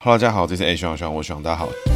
[0.00, 1.87] 哈喽，大家好，这是 A 徐朗，我徐朗，大家好。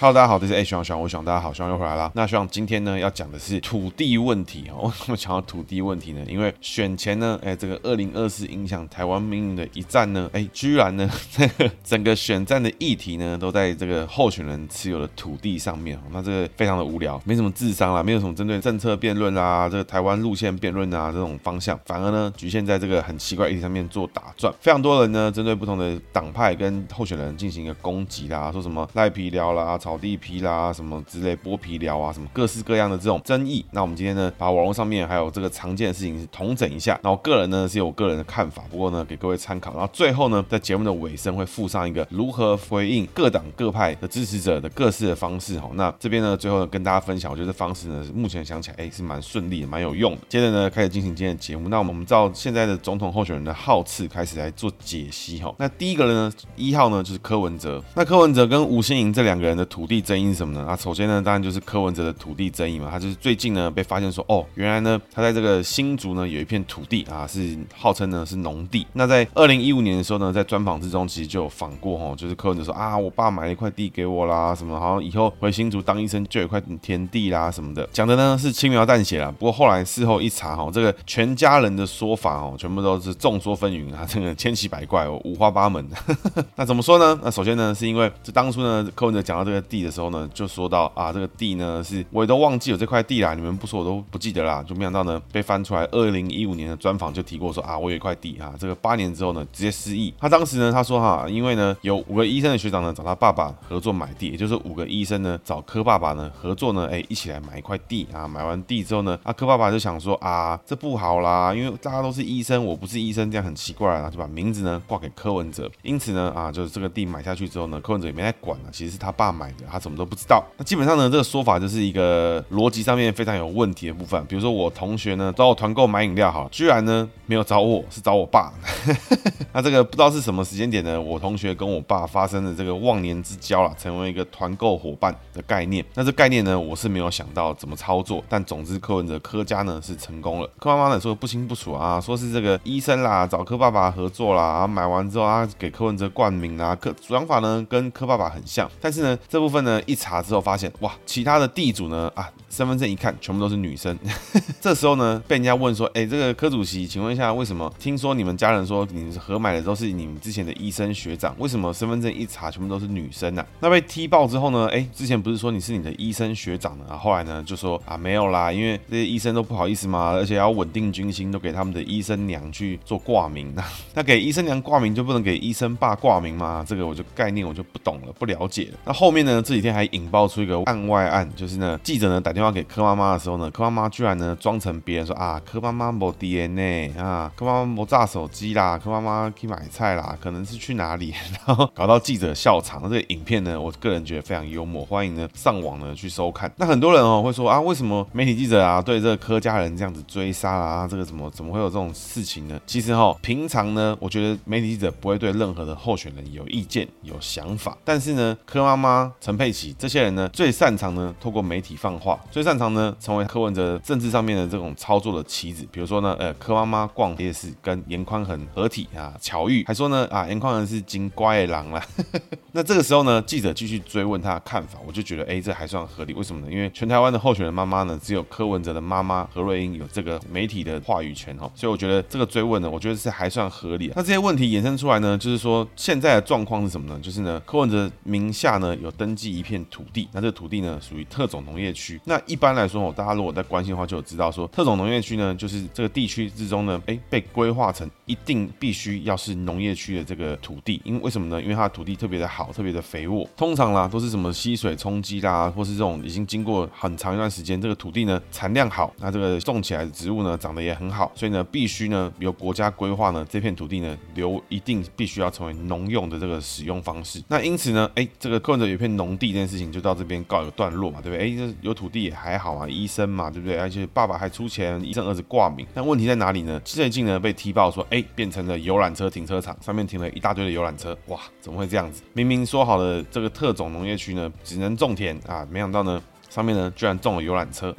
[0.00, 2.10] Hello，大家好，这是 A 徐朗，我徐朗，大家好，徐朗又回来了。
[2.14, 4.84] 那徐朗今天呢要讲的是土地问题哦。
[4.88, 6.24] 为什么讲到土地问题呢？
[6.26, 16.00] 因为选前呢，哎，这个二零二四影响台湾命运的一战呢，哎，居然呢， 这个整个选战的议题呢都在这个候选人持有的土地上面。
[16.10, 24.50] 那这个非常的无聊，没什么智商啦，没有什么针对政策辩论啦，这个台湾路线辩论啊这种方向，反而呢局限在这个很奇怪议题上面做打转。
[24.60, 29.76] 非常多人呢针对不同的党派跟候选人进行一个攻击啦，说什么赖皮聊啦。
[29.90, 33.64] 草地皮啦，什么之类剥皮疗啊，什么各式各样的这种争议。
[33.72, 36.96] 那我们今天呢，把网络上面还有这个常见的事情是统整一下。
[37.02, 39.72] 那我个人呢是有我个人的看法，不过呢给各位参考。
[39.72, 45.58] 然后最后呢，在节目的尾声会附上一个如何回应各党各派的支持者的各式的方式。
[45.58, 50.20] 哈，那这边呢最后呢跟大家分享，我觉得这方式呢目前想起来哎是蛮顺利的，蛮有用的。
[50.28, 51.68] 接着呢开始进行今天的节目。
[51.68, 55.40] 那我们照现在的总统候选人的号次开始来做解析。
[55.40, 57.82] 哈，那第一个人呢一号呢就是柯文哲。
[57.96, 60.20] 那柯文哲跟吴欣盈这两个人的土地争议。
[60.30, 60.66] 是什么呢？
[60.68, 62.88] 啊，首先呢，当然就是柯文哲的土地争议嘛。
[62.90, 68.86] 他就是最近呢被发现说，哦，原来呢他在这个新竹呢有一片土地啊，是号称呢是农地。
[68.92, 79.32] 那在二零一五年的时候呢，在专访之中其实就有访过哦，就是柯文哲说啊，我爸买了一块地给我啦，什么好像以后回新竹当医生就有一块田地啦什么的，讲的呢是轻描淡写啦。
[79.38, 85.84] 不过后来事后一查哈，这个全家人的说法哦，全部都是众说纷纭啊， 这个千奇百怪哦，五花八门。
[86.54, 87.18] 那怎么说呢？
[87.24, 90.10] 那首先呢，是因为这当初呢柯文哲讲到这个地的时候。
[90.10, 94.60] 呢，就说到啊，这个地呢是我也都忘记有这块地啦，你们不说我都不记得啦。
[94.60, 100.12] 就没想到呢，被翻出来，二零一五年的专访就提过说啊，我有一块地啊，这个八年之后呢，直接失忆。
[100.18, 108.26] 他当时呢，他说哈，因为呢有五个医生的学长呢找他爸爸合作买地，也就是五个医生呢找柯爸爸呢合作呢，哎，一起来买一块地啊。
[108.26, 115.70] 买完地之后呢，啊柯爸爸就想说啊，这不好啦，因为大家都是医生，我不是医生，这样很奇怪啊，就把名字呢挂给柯文哲。
[115.82, 120.44] 因此呢，啊，就是这个地买下去之后呢，柯文哲也没来管了，其实是他爸买的，他怎么都不知道。
[120.56, 124.24] 那基本上呢，这个说法就是一个逻辑上面非常有问题的部分。
[124.26, 128.52] 比如说我同学呢找我团购买饮料，好，居然呢没有找我，是找我爸。
[129.52, 131.00] 那这个不知道是什么时间点呢？
[131.00, 135.84] 我同学跟我爸发生了这个忘年之交了，成为一个团购伙伴的概念。
[135.94, 138.22] 那这概念呢，我是没有想到怎么操作。
[138.28, 140.48] 但总之，柯文哲柯家呢是成功了。
[140.58, 148.70] 柯妈妈呢说不清不楚啊，说是这个医生啦找柯爸爸合作啦，然后买完之后啊给柯文哲冠名啦，柯想法呢跟柯爸爸很像。
[148.80, 153.96] 但是呢这部分呢一查之后发现哇，其他的地主呢啊身份证一看全部都是女生。
[154.60, 157.72] 这时候呢被人家问说，哎，这个柯主席，请问一下为什么？
[157.78, 164.68] 听说你们家人说你合买的都是你们之前的医生学长，为什么身份证一查全部都是女生呢、那被踢爆之后呢？
[164.70, 166.84] 哎，之前不是说你是你的医生学长呢？
[166.90, 173.52] 啊，后来呢就说啊没有啦，因为这些医生都不好意思嘛，而且要稳定军心，都给他们的医生娘去做挂名。
[173.54, 176.64] 那 那给医生娘挂名就不能给医生爸挂名吗？
[176.66, 178.78] 这个我就概念我就不懂了，不了解了。
[178.84, 191.14] 那后面呢这几天还引爆出一个案外案，就是呢记者呢打电话给柯妈妈的时候呢，柯妈妈居然呢装成别人说啊柯妈妈没 DNA 啊，柯妈妈没炸手机啦，柯妈妈去买菜啦，可能是去哪里，
[191.46, 192.82] 然后搞到记者笑场。
[192.82, 196.50] 这个影片呢，我个人觉得非常幽默，欢迎呢上网呢去收看。
[196.56, 200.88] 那很多人哦会说啊，为什么媒体记者啊对这个柯家人这样子追杀啊？
[200.88, 202.60] 这个怎么怎么会有这种事情呢？
[202.66, 207.76] 其实哈，平常呢，我觉得媒体记者不会对任何的候选人有意见、有想法。
[207.84, 215.66] 但是呢，柯妈妈、陈佩琪这些人呢，最擅长呢透过媒体放话，最擅长呢成为柯文哲政治上面的这种操作的棋子。
[215.70, 221.86] 比如说呢，呃，柯妈妈逛夜市跟严宽恒合体啊，巧遇，还说呢啊，严宽恒是金乖的狼啦。
[222.52, 226.14] 那这个时候呢，记者继续追问他的看法，我就觉得哎，这还算合理。
[226.14, 226.50] 为什么呢？
[226.50, 233.92] 因为全台湾的候选人妈妈呢，只有柯文哲的妈妈何瑞英有这个媒体的话语权哦，所以我觉得这个追问呢，我觉得是还算合理。
[233.94, 236.98] 那这些问题衍生出来呢，就是说现在的状况是什么呢？
[237.02, 242.00] 就是呢，柯文哲名下呢有登登记一片土地，那这个土地呢属于特种农业区。
[242.04, 251.42] 那一般来说哦，大家如果在关心的话，就有知道说，特种农业区呢，就是这个地区之中呢，哎，被规划成一定必须要是农业区的这个土地，因为为什么呢？
[251.42, 267.20] 因为它的土地特别的好，特别的肥沃，通常啦都是什么溪水冲积啦，或是这种已经经过很长一段时间，这个土地呢产量好，那这个种起来的植物呢长得也很好，所以呢必须呢由国家规划呢这片土地呢留一定必须要成为农用的这个使用方式。
[267.26, 271.26] 那因此呢，哎，这个困着有一片农地这件事情就到这边告一个段落嘛，对不对？
[271.26, 273.56] 哎，这有土地也还好啊，医生嘛，对不对？
[273.56, 275.66] 而且爸爸还出钱，医生儿子挂名。
[275.72, 276.60] 但问题在哪里呢？
[276.64, 282.02] 最近呢被踢爆说，哎，变成了游览车停车场，上面停了一大堆的游览车，哇，怎么会这样子？
[282.12, 287.74] 明明说好的这个特种农业区呢，只能种田啊，没想到呢，上面呢居然种了游览车。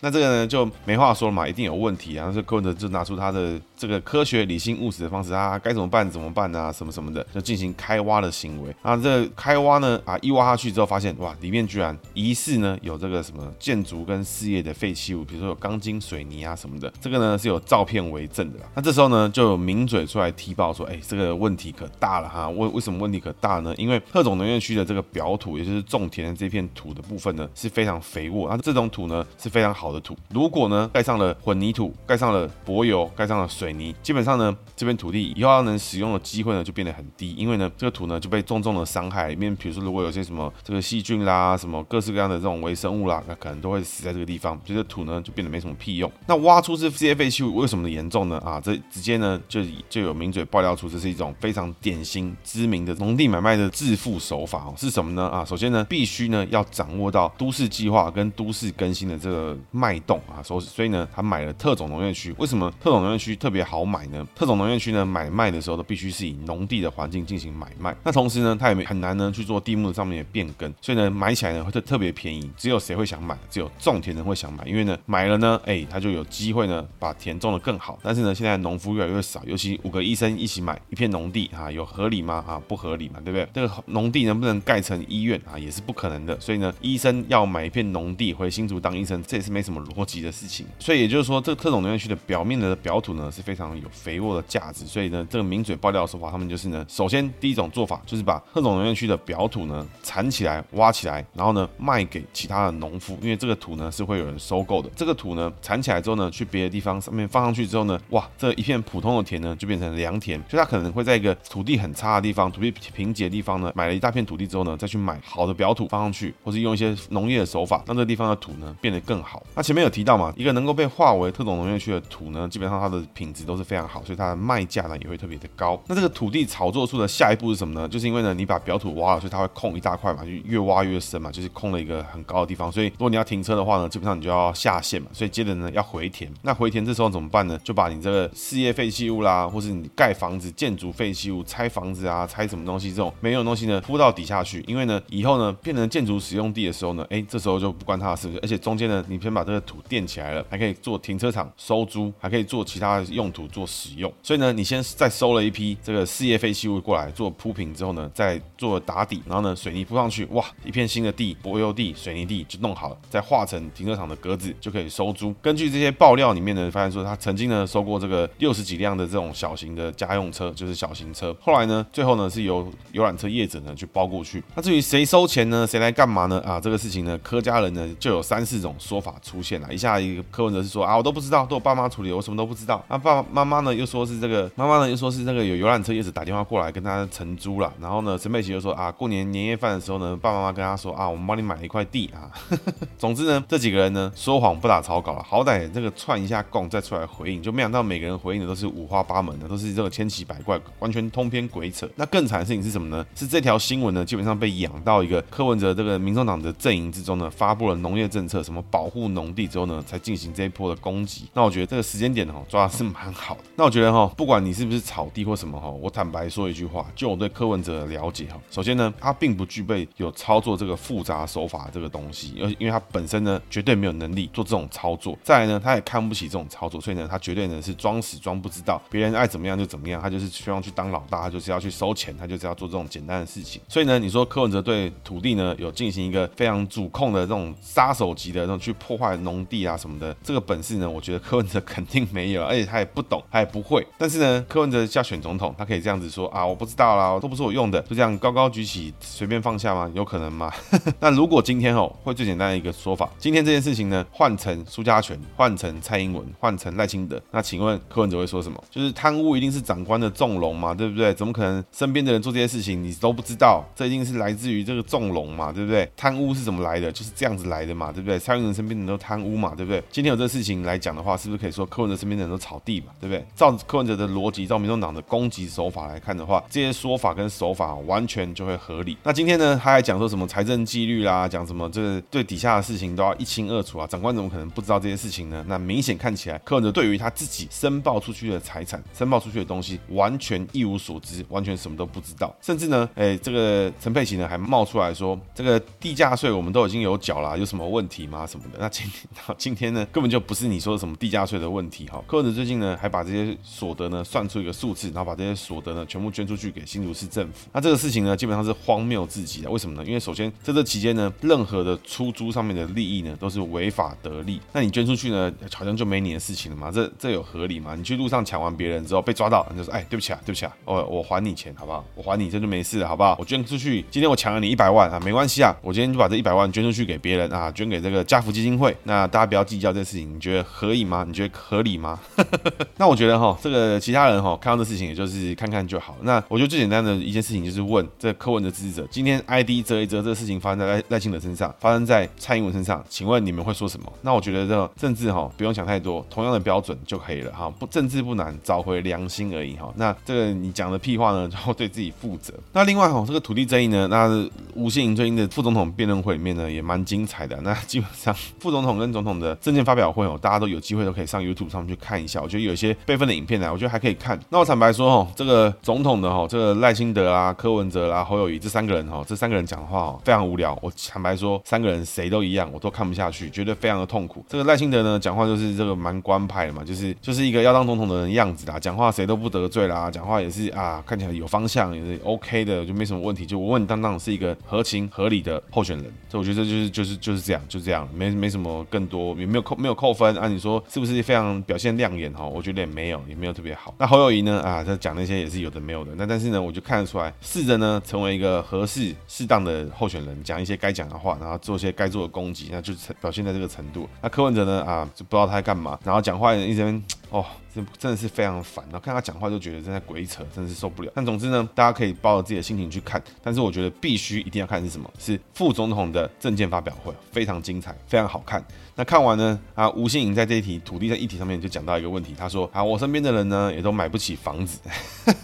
[0.00, 2.32] 那这个呢就没话说了嘛，一定有问题啊！
[2.34, 8.96] 这柯文哲就拿出他的这个科学、理性、务实的方式啊，该怎么办怎么办啊，什么什么的，就进行开挖的行为啊。
[8.96, 16.92] 这开挖呢啊，一挖下去之后发现哇，里面居然疑似呢有这个什么建筑跟事业的废弃物，比如说有钢筋、水泥啊什么的。
[17.00, 18.58] 这个呢是有照片为证的。
[18.74, 22.48] 那这时候呢就有名嘴出来踢爆说，哎，这个问题可大了哈！
[22.48, 23.74] 为为什么问题可大呢？
[23.76, 39.28] 因为特种农业区的这个表土，也就是种田的这片土的部分呢是非常肥沃，那这种土呢是非常好的土，如果呢，盖上了混凝土，盖上了柏油，盖上了水泥，基本上呢，这片土地以后要能使用的机会呢，就变得很低，因为呢，这个土呢就被重重的伤害。
[39.28, 46.10] 里面比如说，如果有些什么这个细菌啦，什么各式各样的这种微生物啦，那可能都会死在这个地方，所以土呢就变得没什么屁用。
[46.26, 48.38] 那挖出这些废弃物为什么严重呢？
[48.44, 55.28] 啊，这直接呢就就有名嘴爆料出这是一种非常典型知名的农地买卖的致富手法哦，是什么呢？
[55.28, 62.34] 啊，首先呢，必须呢要掌握到都市计划跟都市更新的这个脉动啊，所所以呢，他买了特种农业区。
[62.38, 64.26] 为什么特种农业区特别好买呢？
[64.34, 67.96] 特种农业区呢，买卖的时候都必须是以农地的环境进行买卖。
[68.04, 72.50] 那同时呢，他也很难呢去做地目上面的变更，所以呢，买起来呢会特特别便宜。
[72.56, 73.38] 只有谁会想买？
[73.48, 77.98] 只有种田人会想买，因为呢，买了呢，哎，他就有机会呢把田种得更好。
[78.02, 82.44] 但是呢，现在农夫越来越少，尤其五个医生一起买一片农地啊，有合理吗？
[82.46, 83.48] 啊，不合理嘛，对不对？
[83.54, 86.38] 这个农地能不能盖成医院啊，也是不可能的。
[86.40, 90.66] 所以呢，医生要买一片农地回新竹当医生，这也是没什什么逻辑的事情。
[90.78, 94.84] 所以也就是说，这个特种农业区的表面的表土呢是非常有肥沃的价值。
[94.84, 104.90] 所以呢，这个名嘴爆料的说法，他们就是呢，首先第一种做法就是把特种农业区的表土呢铲起来、挖起来，然后呢卖给其他的农夫，因为这个土呢是会有人收购的。
[104.96, 110.40] 这个土呢铲起来之后呢，去别的地方上面放上去之后呢，哇，这一片普通的田呢就变成良田。
[110.48, 119.42] 就他可能会在一个土地很差的地方、土地贫瘠的地方呢，买了一大片土地之后呢，再去买好的表土放上去，或是用一些农业的手法，让这个地方的土呢变得更好。
[119.60, 125.78] 那前面有提到嘛，一个能够被划为特种农业区的土呢，基本上它的品质都是非常好，所以它的卖价呢也会特别的高。
[125.86, 127.86] 那这个土地炒作出的下一步是什么呢？
[127.86, 132.72] 就是因为呢，你把表土挖了，所以它会空一大块嘛，就越挖越深嘛，就是空了一个很高的地方。
[132.72, 135.08] 所以如果你要停车的话呢，基本上你就要下线嘛。
[135.12, 136.32] 所以接着呢要回填。
[136.40, 137.60] 那回填这时候怎么办呢？
[137.62, 144.64] 就把你这个事业废弃物啦，或是你盖房子建筑废弃物、拆房子啊、拆什么东西这种没用东西呢铺到底下去。
[144.66, 154.12] 因为呢以后呢变成建筑使用地的时候呢，哎，这时候就不关它的事，而且中间呢你先把这个土垫起来了，还可以做停车场收租，还可以做其他用途做使用。
[154.22, 165.34] 所以呢，你先再收了一批这个事业废弃物过来做铺平之后呢，再做打底，然后呢，水泥铺上去，哇，一片新的地，柏油地、水泥地就弄好了，再化成停车场的格子就可以收租。
[165.42, 171.36] 根据这些爆料里面呢，发现说他曾经呢收过这个六十几辆的这种小型的家用车，就是小型车。
[171.40, 174.42] 后来呢，最后呢是由游览车业者呢去包过去。
[174.54, 175.66] 那至于谁收钱呢？
[175.66, 176.40] 谁来干嘛呢？
[176.40, 179.72] 啊，这个事情呢，柯家人呢就有三四种说法出现了。
[179.72, 182.84] 一下一个柯文哲是说啊，我都不知道，都我爸妈处理，我什么都不知道。
[182.88, 187.72] 那爸爸妈妈呢又说是这个，妈妈呢又说是这个有游览车业者打电话过来跟他承租了。
[187.80, 192.30] 然后呢，陈佩琪就说啊，过年年夜饭的时候呢，爸爸妈妈跟他说啊，我们帮你买了一块地啊。
[192.98, 201.88] 总之呢，这几个人呢说谎不打草稿了，好歹这个串一下供再出来回应，就没想到每个人回应的都是五花八门的，都是这个千奇百怪，完全通篇鬼扯。
[201.96, 203.04] 那更惨的事情是什么呢？
[203.14, 211.28] 是这条新闻呢，基本上被养到一个柯文哲这个民众党的阵营之中呢，发布了农业政策，什么保护农农地之后呢，才进行这一波的攻击。
[211.34, 213.42] 那我觉得这个时间点哈抓的是蛮好的。
[213.56, 225.18] 那我觉得哈，不管你是不是草地或什么哈，我坦白说一句话，就我对柯文哲的了解哈，首先呢，他并不具备有操作这个复杂手法这个东西，而因为他本身呢绝对没有能力做这种操作。
[225.22, 233.60] 再来呢，他也看不起这种操作，所以呢，他绝对呢是装死装不知道，别人爱怎么样就怎么样，他就是希望去当老大，他就是要去收钱，他就是要做这种简单的事情。
[233.68, 243.86] 所以呢，你说柯文哲对土地呢有进行一个非常主控的这种杀手级的这种去破坏农地啊什么的，这个本事呢，我觉得柯文哲肯定没有， 而且他也不懂，他也不会。
[243.98, 249.90] 但是呢，柯文哲要选总统，他可以这样子说啊，我不知道啦，都不是我用的，就这样高高举起，随便放下吗？
[249.94, 250.52] 有可能吗？
[251.00, 258.62] 那如果今天哦，会最简单的一个说法，今天这件事情呢，换成苏家全，换成蔡英文，换成赖清德，那请问柯文哲会说什么？
[258.70, 261.12] 就是贪污一定是长官的纵容嘛，对不对？
[261.14, 263.64] 怎么可能身边的人做这些事情你都不知道？
[263.74, 265.90] 这一定是来自于这个纵容嘛，对不对？
[265.96, 266.90] 贪污是怎么来的？
[266.92, 268.18] 就是这样子来的嘛，对不对？
[268.18, 269.82] 蔡英文身边的人都贪污嘛，对不对？
[269.90, 273.24] 今天有这事情来讲的话，是不是可以说柯文哲身边的人都炒地嘛，对不对？
[273.34, 278.96] 照柯文哲的逻辑，照民众党的攻击手法来看的话，这些说法跟手法完全就会合理。
[279.02, 283.86] 那今天呢，他还讲说什么财政纪律啦，讲什么这个对底下的事情都要一清二楚啊？
[283.86, 285.44] 长官怎么可能不知道这些事情呢？
[285.48, 292.34] 那明显看起来，柯文哲对于他自己申报出去的财产、申报出去的东西，完全一无所知，完全什么都不知道。
[292.40, 298.26] 甚至呢，哎，这个陈佩琪呢还冒出来说，这个地价税我们都已经有缴了，有什么问题吗？
[298.26, 298.58] 什么的？
[298.58, 302.02] 那今 天今天呢，根本就不是你说的什么地价税的问题哈。
[302.06, 307.48] 柯文哲最近呢还把这些所得呢算出一个数字，然后把这些所得呢全部捐出去给新竹市政府。
[307.52, 309.50] 那这个事情呢基本上是荒谬至极的。
[309.50, 309.84] 为什么呢？
[309.86, 314.40] 因为首先在这期间呢，任何的出租上面的利益呢都是违法得利。
[314.52, 316.70] 那你捐出去呢，好像就没你的事情了嘛？
[316.70, 317.74] 这这有合理吗？
[317.74, 321.84] 你去路上抢完别人之后被抓到，你就说哎，对不起啊，对不起啊，我我还你钱好不好？
[321.94, 323.16] 我还你这就没事了好不好？
[323.18, 328.76] 我捐出去，今天我抢了你一百万啊，没关系啊，我今天就把这一百万捐出去给别人啊，捐给这个家福基金会。
[328.84, 331.04] 那大家不要计较这事情，你觉得可以吗？
[331.06, 331.98] 你觉得合理吗？
[332.78, 335.96] 那我觉得哈，这个其他人哈看到这事情也就是看看就好。
[336.02, 343.92] 那我觉得最简单的一件事情就是问这柯文哲支持者，今天 ID 遮一遮，这个事情发生在赖赖清德身上，发生在蔡英文身上，请问你们会说什么？
[344.02, 349.72] 那我觉得这政治哈不用想太多，同样的标准就可以了哈，不政治不难，找回良心而已哈。
[349.76, 352.32] 那这个你讲的屁话呢，就要对自己负责。
[352.52, 357.40] 那另外哈，这个土地争议呢，那吴欣盈最近的副总统辩论会里面呢也蛮精彩的。
[357.42, 362.20] 那基本上副总统跟总统的证件发表会哦，大家都有机会都可以上 YouTube 上面去看一下。
[362.20, 364.18] 我觉得有一些备份的影片呢，我觉得还可以看。
[364.28, 370.58] 那我坦白说哦，这个总统的哈，这个赖清德啊、柯文哲啊、侯友宜这三个人哈，这三个人讲话哦，非常无聊。
[370.62, 374.24] 我坦白说，三个人谁都一样，我都看不下去，觉得非常的痛苦。
[374.28, 385.92] 这个赖清德呢，讲话就是这个蛮官派的嘛，就是就是一个要当总统的人样子啦，讲话谁都不得罪啦，讲话也是啊，看起来有方向，也是 OK 的，就没什么问题，就稳稳当当是一个合情合理的候选人。
[386.08, 390.28] 所以我觉得就是就是就是这样，就这样，没没什么更多，也没有扣没有扣分啊。
[390.28, 392.26] 你说是不是非常表现亮眼哈？
[392.26, 393.74] 我觉得也没有，也没有特别好。
[393.78, 394.40] 那侯友谊呢？
[394.42, 395.92] 啊，他讲那些也是有的没有的。
[395.96, 403.88] 那但是呢，我就看得出来，试着呢成为一个合适适当的候选人，讲一些该讲的话，然后做一些该做的攻击，那就表现在这个程度。
[404.02, 404.62] 那柯文哲呢？
[404.64, 408.64] 啊，就不知道他在干嘛，然后讲话一直哦，这真的是非常烦。
[408.66, 410.92] 然后看他讲话就觉得正在鬼扯，真的是受不了。
[410.94, 413.02] 但总之呢，大家可以抱着自己的心情去看。
[413.22, 414.90] 但是我觉得必须一定要看是什么？
[414.98, 418.44] 是副总统的政见发表会，非常精彩，非常好看。
[418.76, 419.38] 那看完呢？
[419.54, 424.60] 啊，吴欣颖在这一题土地在议题上面就讲到一个问题，他说：啊，我身边的人呢也都买不起房子。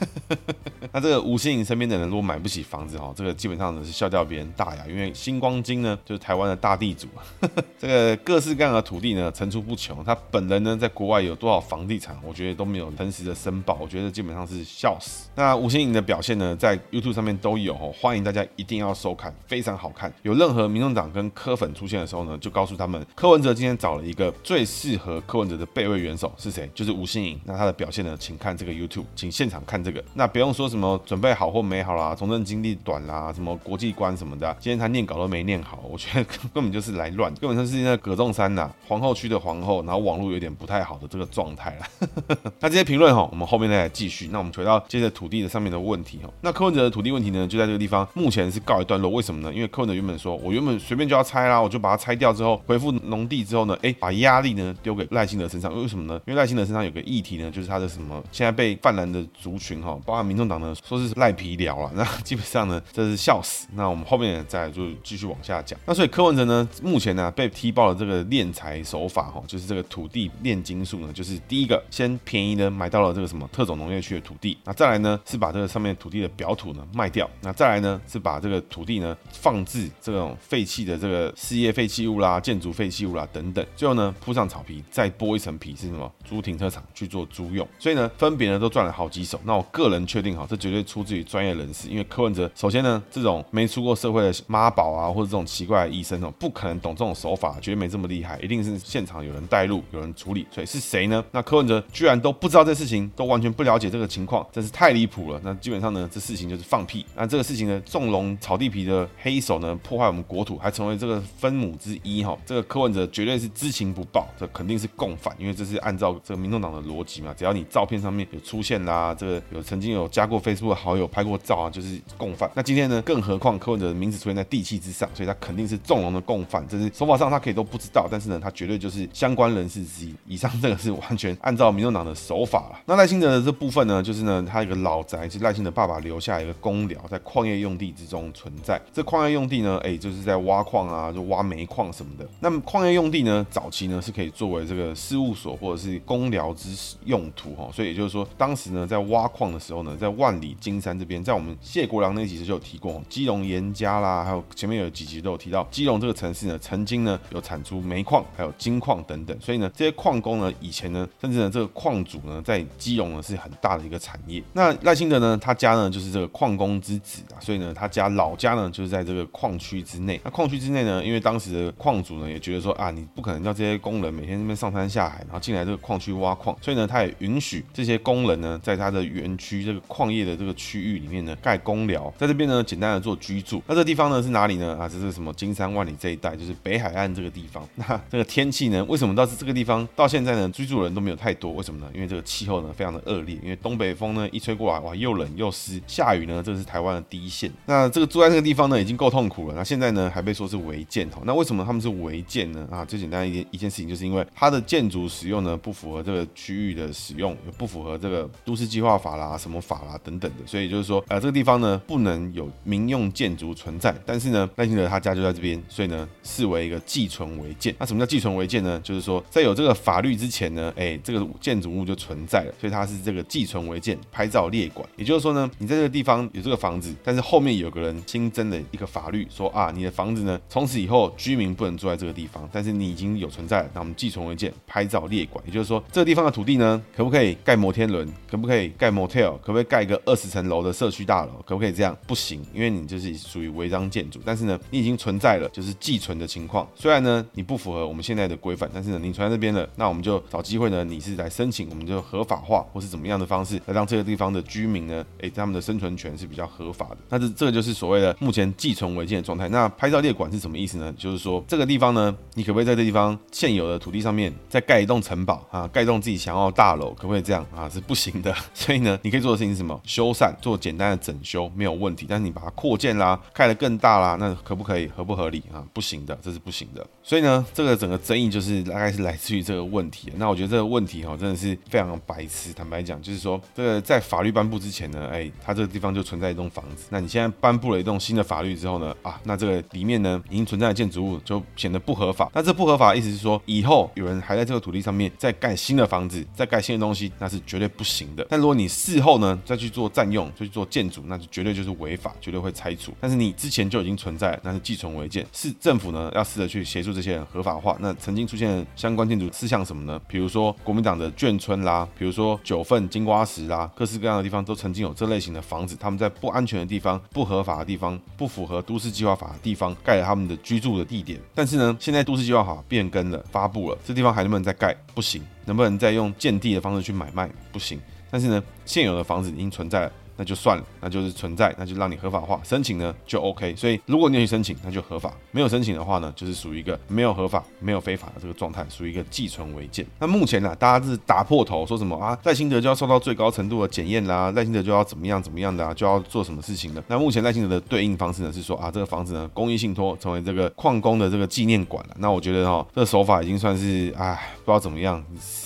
[0.92, 7.06] 那这个吴欣颖身边的人如果买不起房子哈，这个基本上呢是笑掉别人大牙，因为星光金呢就是台湾的大地主，
[7.78, 10.04] 这个各式各样的土地呢层出不穷。
[10.04, 15.28] 他本人呢在国外有多少房地产，我觉得都没有诚实的申报，我觉得基本上是笑死。
[15.34, 20.12] 那吴欣盈的表现呢，在 YouTube 上面都有，欢迎大家一定要收看，非常好看。
[20.22, 26.68] 有任何民众党跟柯粉出现的时候呢，就告诉他们，柯文哲今天找了一个最适合柯文哲的备位元首是谁？
[26.74, 27.40] 就是吴欣盈。
[27.44, 30.02] 那他的表现呢，请看这个 YouTube，请现场看这个。
[30.14, 42.05] 那不用说什么准备好或没好啦，从政经历短啦，什么国际观什么的，今天他念稿都没念好，我觉得根本就是来乱，根本就是那个葛仲山呐，皇后区的皇后，然后网络有点不太好的这个状态了。
[42.60, 44.28] 那这些评论哈，我们后面再来继续。
[44.32, 46.30] 那我们回到接着土地的上面的问题哈。
[46.40, 49.10] 那柯文哲的土地问题呢，就在这个地方，目前是告一段落。
[49.10, 49.52] 为什么呢？
[49.52, 55.74] 因为柯文哲原本说，我原本随便就要拆啦，我就把它拆掉之后，回复农地之后呢，哎，把压力呢丢给赖清德身上。
[55.76, 56.20] 为什么呢？
[56.26, 61.90] 因为赖清德身上有个议题呢，就是他的什么，现在被泛蓝的族群哈，包括民众党呢，说是赖皮聊了。
[61.94, 63.66] 那基本上呢，这是笑死。
[63.74, 65.78] 那我们后面再就继续往下讲。
[65.86, 86.12] 那所以柯文哲呢，目前呢被踢爆了这个敛财手法哈，就是这个土地炼金术呢，就是第一个先便宜的买到了这个什么特种农业区的土地，那再来呢是把这个上面土地的表土呢卖掉，那再来呢是把这个土地呢放置这种废弃的这个事业废弃物啦、建筑废弃物啦等等，最后呢铺上草皮，再剥一层皮是什么？
[86.22, 89.40] 租停车场去做租用，所以呢分别呢都赚了好几手。
[89.44, 100.46] 那我个人确定哈，这绝对出自于专业人士，因为柯文哲首先呢这种没出过社会的妈宝啊，或者这种奇怪的医生哦，不可能懂这种手法，绝对没这么厉害，一定是现场有人带路，有人处理。
[100.50, 101.24] 所以是谁呢？
[101.30, 105.40] 那柯文哲居然都不知道这事情，都完全不了解这个情况，真是太离谱了。
[105.42, 107.04] 那基本上呢，这事情就是放屁。
[107.14, 112.36] 那这个事情呢，纵容炒地皮的黑手呢，破坏我们国土，还成为这个分母之一哈。
[112.44, 117.34] 这个柯文哲绝对是知情不报，这肯定是共犯，因为这是按照这个民众党的逻辑嘛。
[117.36, 122.50] 只要你照片上面有出现啦，这个有曾经有加过 Facebook 的好友拍过照啊，就是共犯。
[122.54, 126.66] 那今天呢，更何况柯文哲的名字出现在地气之上，所以他肯定是纵容的共犯。
[126.68, 130.14] 这是手法上他可以都不知道，但是呢，他绝对就是相关人士之一。
[130.26, 132.80] 以上这个是完全按照民众党的手法了。
[132.86, 138.80] 那赖清德的这部分呢，就是呢，他一个老宅，是赖清德爸爸留下一个公寮，在矿业用地之中存在。
[138.92, 142.26] 这矿业用地呢，哎，就是在挖矿啊，就挖煤矿什么的。
[142.40, 147.68] 那么矿业用地呢，早期呢是可以作为这个事务所或者是公寮之用途哈。
[147.72, 159.36] 所以也就是说，当时呢在挖矿的时候呢，在万里金山这边，在我们谢国梁那几集就有提过，基隆严家啦，还有前面有几集都有提到，基隆这个城市呢，曾经呢有产出煤矿，还有金矿等等。
[159.40, 164.42] 所以呢，这些矿工呢，以前呢，甚至呢，这个矿主呢，在基隆呢是很大的一个产业。
[164.52, 170.20] 那赖清德呢，他家呢就是这个矿工之子啊，所以呢，他家老家呢就是在这个矿区之内。
[170.24, 183.62] 那矿区之内呢，因为当时的矿主呢也觉得说啊，你不可能叫这些工人每天那边上山下海，然后进来这个矿区挖矿，所以呢，他也允许这些工人呢，在他的园区这个矿业的这个区域里面呢盖工寮，在这边呢简单的做居住。
[183.66, 184.76] 那这地方呢是哪里呢？
[184.78, 187.66] 啊，这是什么金山万里这一带，就是北海岸这个地方。
[187.74, 191.55] 那这个天气呢，为什么到这个地方到现在呢居住人都没有太多？
[191.56, 191.90] 为什么呢？
[191.94, 197.50] 因为这个气候呢非常的恶劣，因为东北风呢一吹过来，哇，又冷又湿，下雨呢，这是台湾的第一线。
[197.66, 201.22] 那这个住在这个地方呢已经够痛苦了，那现在呢还被说是违建哈。
[201.24, 202.68] 那为什么他们是违建呢？
[202.70, 213.94] 啊，最简单一件一件事情就是因为它的建筑使用呢不符合这个区域的使用，不符合这个都市计划法啦、什么法啦等等的，所以就是说，呃，这个地方呢不能有民用建筑存在。
[214.04, 217.74] 但是呢，赖清德他家就在这边，所以呢视为一个寄存违建。
[217.78, 218.80] 那什么叫寄存违建呢？
[218.82, 224.86] 就是说在有这个法律之前呢，哎，这个建筑物就存在了，所以它是这个寄存违建，拍照列管。
[224.96, 235.44] 也就是说呢，你在这个地方有这个房子，但是后面有个人新增的一个法律说啊，你的房子呢从此以后居民不能住在这个地方，但是你已经有存在了，那我们寄存违建，拍照列管。
[235.46, 238.06] 也就是说，这个地方的土地呢，可不可以盖摩天轮？
[238.30, 239.38] 可不可以盖 motel？
[239.38, 241.32] 可不可以盖一个二十层楼的社区大楼？
[241.46, 241.96] 可不可以这样？
[242.06, 244.20] 不行，因为你就是属于违章建筑。
[244.24, 246.68] 但是呢，你已经存在了，就是寄存的情况。
[246.74, 256.96] 虽然呢，你不符合我们现在的规范，但是呢，你存在这边了，那我们就找机会呢，你是来申请，我们就合法化，或是怎么样的方式来让这个地方的居民呢，诶，他们的生存权是比较合法的。
[257.08, 259.48] 那这这个就是所谓的目前寄存违建的状态。
[259.48, 260.92] 那拍照列管是什么意思呢？
[260.96, 266.90] 就是说这个地方呢，你可不可以在这地方现有的土地上面再盖一栋城堡啊，盖一栋自己想要的大楼？
[266.94, 267.68] 可不可以这样啊？
[267.68, 268.34] 是不行的。
[268.54, 269.80] 所以呢，你可以做的事情是什么？
[269.84, 272.06] 修缮，做简单的整修没有问题。
[272.08, 274.86] 但是你把它扩建啦，盖得更大啦，那可不可以？
[274.96, 275.62] 合不合理啊？
[275.72, 276.86] 不行的，这是不行的。
[277.02, 280.12] 所以呢，这个整个争议就是大概是来自于这个问题。
[280.16, 282.52] 那我觉得这个问题哈，真的是非常白痴。
[282.52, 286.86] 坦白讲，就是说，这个在法律颁布之前呢，哎，它这个地方就存在一栋房子。
[286.90, 292.30] 那你现在颁布了一栋新的法律之后呢，啊，那这个里面呢，已经存在的建筑物就显得不合法。
[292.34, 298.26] 那这不合法的意思是说，以后有人还在这个土地上面再盖新的房子，再盖新的东西，那是绝对不行的。
[298.28, 302.92] 但如果你事后呢，再去做占用，就去做建筑，那就绝对就是违法，绝对会拆除。
[303.00, 307.76] 但是你之前就已经存在，那是寄存违建，是政府呢要试着去协助这些人合法化。
[307.80, 310.00] 那曾经出现的相关建筑事项什么呢？
[310.06, 321.20] 比如说国民党的眷村啦，比如说九份金瓜石啦，各式各样的地方都曾经有这类型的房子，他们在不安全的地方、不合法的地方、不符合都市计划法的地方盖了他们的居住的地点。
[321.34, 324.76] 但是呢，现在都市计划法变更了，发布了，这地方还能不能再盖？
[324.94, 325.22] 不行。
[325.44, 327.30] 能不能再用建地的方式去买卖？
[327.52, 327.80] 不行。
[328.10, 329.92] 但是呢，现有的房子已经存在了。
[330.16, 333.54] 那就算了，那就是存在，那就让你合法化申请呢就 OK。
[333.56, 339.86] 所以如果你有去申请，那就合法；没有申请的话呢，就是属于一个没有合法、没有非法的这个状态，属于一个寄存违建。
[339.98, 342.18] 那目前呢，大家是打破头说什么啊？
[342.24, 346.82] 赖清德就要受到最高程度的检验啦，赖清德就要怎么样怎么样的啊，就要做什么事情的。
[346.88, 351.96] 那目前赖清德的对应方式呢是说啊，这个房子呢公益信托成为这个矿工的这个纪念馆了。
[351.98, 355.02] 那我觉得哈，这个手法已经算是哎不知道怎么样，